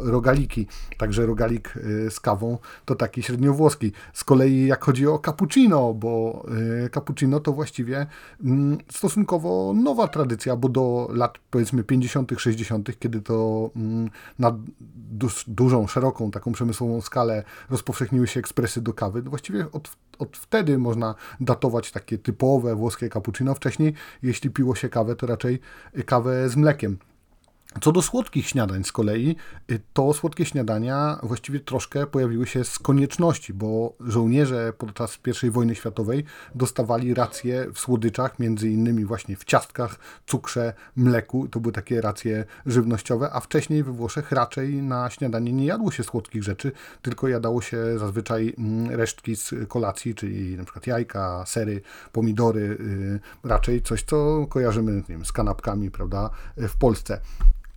rogaliki. 0.00 0.66
Także 0.98 1.26
rogalik 1.26 1.76
y, 1.76 2.10
z 2.10 2.20
kawą 2.20 2.58
to 2.84 2.94
taki 2.94 3.22
średniowłoski. 3.22 3.92
Z 4.12 4.24
kolei 4.24 4.66
jak 4.66 4.84
chodzi 4.84 5.06
o 5.06 5.18
cappuccino, 5.18 5.94
bo 5.94 6.44
y, 6.86 6.90
cappuccino 6.90 7.40
to 7.40 7.52
właściwie 7.52 8.06
mm, 8.44 8.78
stosunkowo 8.90 9.72
nowa 9.76 10.08
tradycja, 10.08 10.56
bo 10.56 10.68
do 10.68 11.08
lat 11.12 11.38
powiedzmy 11.50 11.84
50., 11.84 12.32
60., 12.38 12.98
kiedy 12.98 13.20
to 13.20 13.70
mm, 13.76 14.10
na 14.38 14.58
dużą, 15.46 15.86
szeroką, 15.86 16.30
taką 16.30 16.52
przemysłową 16.52 17.00
skalę 17.00 17.44
rozpowszechniły 17.70 18.26
się 18.26 18.40
ekspresy 18.40 18.82
do 18.82 18.92
kawy, 18.92 19.22
właściwie 19.22 19.72
od 19.72 19.90
od 20.20 20.36
wtedy 20.36 20.78
można 20.78 21.14
datować 21.40 21.90
takie 21.92 22.18
typowe 22.18 22.74
włoskie 22.74 23.08
cappuccino. 23.08 23.54
Wcześniej, 23.54 23.94
jeśli 24.22 24.50
piło 24.50 24.74
się 24.74 24.88
kawę, 24.88 25.16
to 25.16 25.26
raczej 25.26 25.60
kawę 26.06 26.48
z 26.48 26.56
mlekiem. 26.56 26.98
Co 27.80 27.92
do 27.92 28.02
słodkich 28.02 28.46
śniadań 28.46 28.84
z 28.84 28.92
kolei, 28.92 29.36
y, 29.70 29.80
to 29.92 30.14
słodkie 30.14 30.44
śniadania 30.44 31.18
właściwie 31.22 31.60
troszkę 31.60 32.06
pojawiły 32.06 32.46
się 32.46 32.64
z 32.64 32.78
konieczności, 32.78 33.54
bo 33.54 33.92
żołnierze 34.00 34.72
podczas 34.78 35.18
I 35.42 35.50
wojny 35.50 35.74
światowej 35.74 36.24
dostawali 36.54 37.14
racje 37.14 37.66
w 37.74 37.78
słodyczach, 37.78 38.38
między 38.38 38.70
innymi 38.70 39.04
właśnie 39.04 39.36
w 39.36 39.44
ciastkach, 39.44 39.98
cukrze, 40.26 40.72
mleku. 40.96 41.48
To 41.48 41.60
były 41.60 41.72
takie 41.72 42.00
racje 42.00 42.44
żywnościowe, 42.66 43.30
a 43.32 43.40
wcześniej 43.40 43.82
we 43.82 43.92
Włoszech 43.92 44.32
raczej 44.32 44.82
na 44.82 45.10
śniadanie 45.10 45.52
nie 45.52 45.66
jadło 45.66 45.90
się 45.90 46.02
słodkich 46.02 46.42
rzeczy, 46.42 46.72
tylko 47.02 47.28
jadało 47.28 47.62
się 47.62 47.98
zazwyczaj 47.98 48.54
mm, 48.58 48.90
resztki 48.90 49.36
z 49.36 49.54
kolacji, 49.68 50.14
czyli 50.14 50.56
na 50.56 50.64
przykład 50.64 50.86
jajka, 50.86 51.44
sery, 51.46 51.80
pomidory, 52.12 52.60
y, 52.60 53.48
raczej 53.48 53.82
coś, 53.82 54.02
co 54.02 54.46
kojarzymy 54.48 55.02
wiem, 55.08 55.24
z 55.24 55.32
kanapkami, 55.32 55.90
prawda, 55.90 56.30
w 56.56 56.76
Polsce 56.76 57.20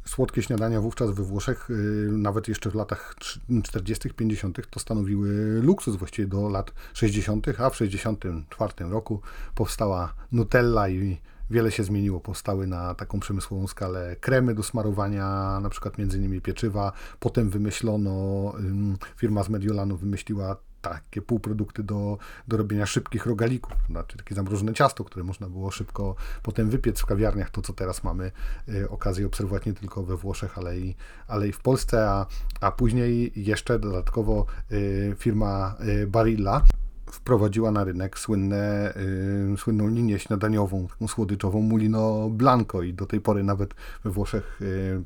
słodkie 0.05 0.43
śniadania 0.43 0.81
wówczas 0.81 1.11
we 1.11 1.23
Włoszech, 1.23 1.69
y, 1.69 1.73
nawet 2.11 2.47
jeszcze 2.47 2.69
w 2.69 2.75
latach 2.75 3.15
40., 3.63 4.09
50., 4.09 4.67
to 4.69 4.79
stanowiły 4.79 5.61
luksus 5.61 5.95
właściwie 5.95 6.27
do 6.27 6.49
lat 6.49 6.73
60., 6.93 7.47
a 7.59 7.69
w 7.69 7.75
64 7.75 8.73
roku 8.89 9.21
powstała 9.55 10.13
Nutella 10.31 10.89
i 10.89 11.17
wiele 11.49 11.71
się 11.71 11.83
zmieniło. 11.83 12.19
Powstały 12.19 12.67
na 12.67 12.95
taką 12.95 13.19
przemysłową 13.19 13.67
skalę 13.67 14.15
kremy 14.19 14.55
do 14.55 14.63
smarowania, 14.63 15.59
na 15.59 15.69
przykład 15.69 15.97
między 15.97 16.17
innymi 16.17 16.41
pieczywa. 16.41 16.91
Potem 17.19 17.49
wymyślono, 17.49 18.53
firma 19.17 19.43
z 19.43 19.49
Mediolanu 19.49 19.97
wymyśliła 19.97 20.57
takie 20.83 21.21
półprodukty 21.21 21.83
do, 21.83 22.17
do 22.47 22.57
robienia 22.57 22.85
szybkich 22.85 23.25
rogalików, 23.25 23.73
znaczy 23.89 24.17
takie 24.17 24.35
zamrożone 24.35 24.73
ciasto, 24.73 25.03
które 25.03 25.23
można 25.23 25.49
było 25.49 25.71
szybko 25.71 26.15
potem 26.43 26.69
wypiec 26.69 26.99
w 26.99 27.05
kawiarniach, 27.05 27.49
to 27.49 27.61
co 27.61 27.73
teraz 27.73 28.03
mamy 28.03 28.31
y, 28.69 28.89
okazję 28.89 29.25
obserwować 29.25 29.65
nie 29.65 29.73
tylko 29.73 30.03
we 30.03 30.17
Włoszech, 30.17 30.57
ale 30.57 30.79
i, 30.79 30.95
ale 31.27 31.47
i 31.47 31.51
w 31.51 31.59
Polsce, 31.59 32.09
a, 32.09 32.25
a 32.61 32.71
później 32.71 33.31
jeszcze 33.35 33.79
dodatkowo 33.79 34.45
y, 34.71 35.15
firma 35.19 35.75
y, 35.87 36.07
Barilla 36.07 36.61
wprowadziła 37.13 37.71
na 37.71 37.83
rynek 37.83 38.19
słynne, 38.19 38.93
y, 39.53 39.57
słynną 39.57 39.87
linię 39.87 40.19
śniadaniową, 40.19 40.87
taką 40.87 41.07
słodyczową 41.07 41.61
Mulino 41.61 42.29
Blanco 42.29 42.81
i 42.81 42.93
do 42.93 43.05
tej 43.05 43.21
pory 43.21 43.43
nawet 43.43 43.73
we 44.03 44.11
Włoszech 44.11 44.61
y, 44.61 45.03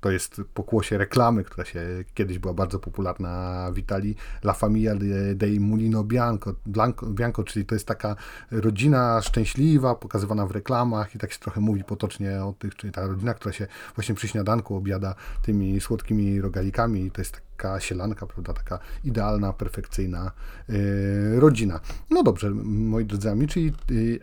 to 0.00 0.10
jest 0.10 0.40
pokłosie 0.54 0.98
reklamy, 0.98 1.44
która 1.44 1.64
się 1.64 1.80
kiedyś 2.14 2.38
była 2.38 2.54
bardzo 2.54 2.78
popularna 2.78 3.70
w 3.72 3.78
Italii, 3.78 4.16
La 4.44 4.52
Famiglia 4.52 4.94
dei 5.34 5.60
Mulino 5.60 6.04
Bianco, 6.04 6.54
Blanco, 6.66 7.06
Bianco, 7.06 7.44
czyli 7.44 7.66
to 7.66 7.74
jest 7.74 7.86
taka 7.86 8.16
rodzina 8.50 9.22
szczęśliwa, 9.22 9.94
pokazywana 9.94 10.46
w 10.46 10.50
reklamach 10.50 11.14
i 11.14 11.18
tak 11.18 11.32
się 11.32 11.38
trochę 11.38 11.60
mówi 11.60 11.84
potocznie 11.84 12.44
o 12.44 12.54
tych, 12.58 12.76
czyli 12.76 12.92
ta 12.92 13.06
rodzina, 13.06 13.34
która 13.34 13.52
się 13.52 13.66
właśnie 13.94 14.14
przy 14.14 14.28
śniadanku 14.28 14.76
objada 14.76 15.14
tymi 15.42 15.80
słodkimi 15.80 16.40
rogalikami 16.40 17.04
i 17.04 17.10
to 17.10 17.20
jest 17.20 17.40
taka 17.56 17.80
sielanka, 17.80 18.26
prawda, 18.26 18.52
taka 18.52 18.78
idealna, 19.04 19.52
perfekcyjna 19.52 20.30
yy, 20.68 21.40
rodzina. 21.40 21.80
No 22.10 22.22
dobrze, 22.22 22.50
moi 22.50 23.04
drodzy 23.04 23.30
amici, 23.30 23.72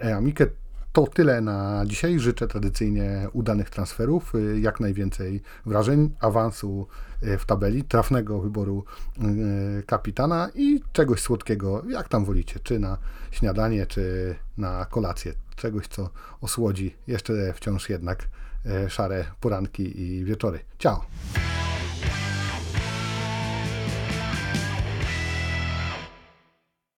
e 0.01 0.15
amiche 0.15 0.47
to 0.93 1.07
tyle 1.07 1.41
na 1.41 1.83
dzisiaj. 1.85 2.19
Życzę 2.19 2.47
tradycyjnie 2.47 3.27
udanych 3.33 3.69
transferów, 3.69 4.35
y, 4.35 4.59
jak 4.59 4.79
najwięcej 4.79 5.41
wrażeń, 5.65 6.15
awansu 6.19 6.87
y, 7.23 7.37
w 7.37 7.45
tabeli, 7.45 7.83
trafnego 7.83 8.39
wyboru 8.39 8.85
y, 9.79 9.83
kapitana 9.83 10.49
i 10.55 10.81
czegoś 10.93 11.21
słodkiego, 11.21 11.83
jak 11.89 12.07
tam 12.07 12.25
wolicie, 12.25 12.59
czy 12.59 12.79
na 12.79 12.97
śniadanie, 13.31 13.85
czy 13.85 14.35
na 14.57 14.85
kolację. 14.85 15.33
Czegoś, 15.55 15.87
co 15.87 16.09
osłodzi 16.41 16.95
jeszcze 17.07 17.53
wciąż 17.53 17.89
jednak 17.89 18.27
szare 18.87 19.25
poranki 19.39 20.01
i 20.01 20.25
wieczory. 20.25 20.59
Ciao! 20.79 21.05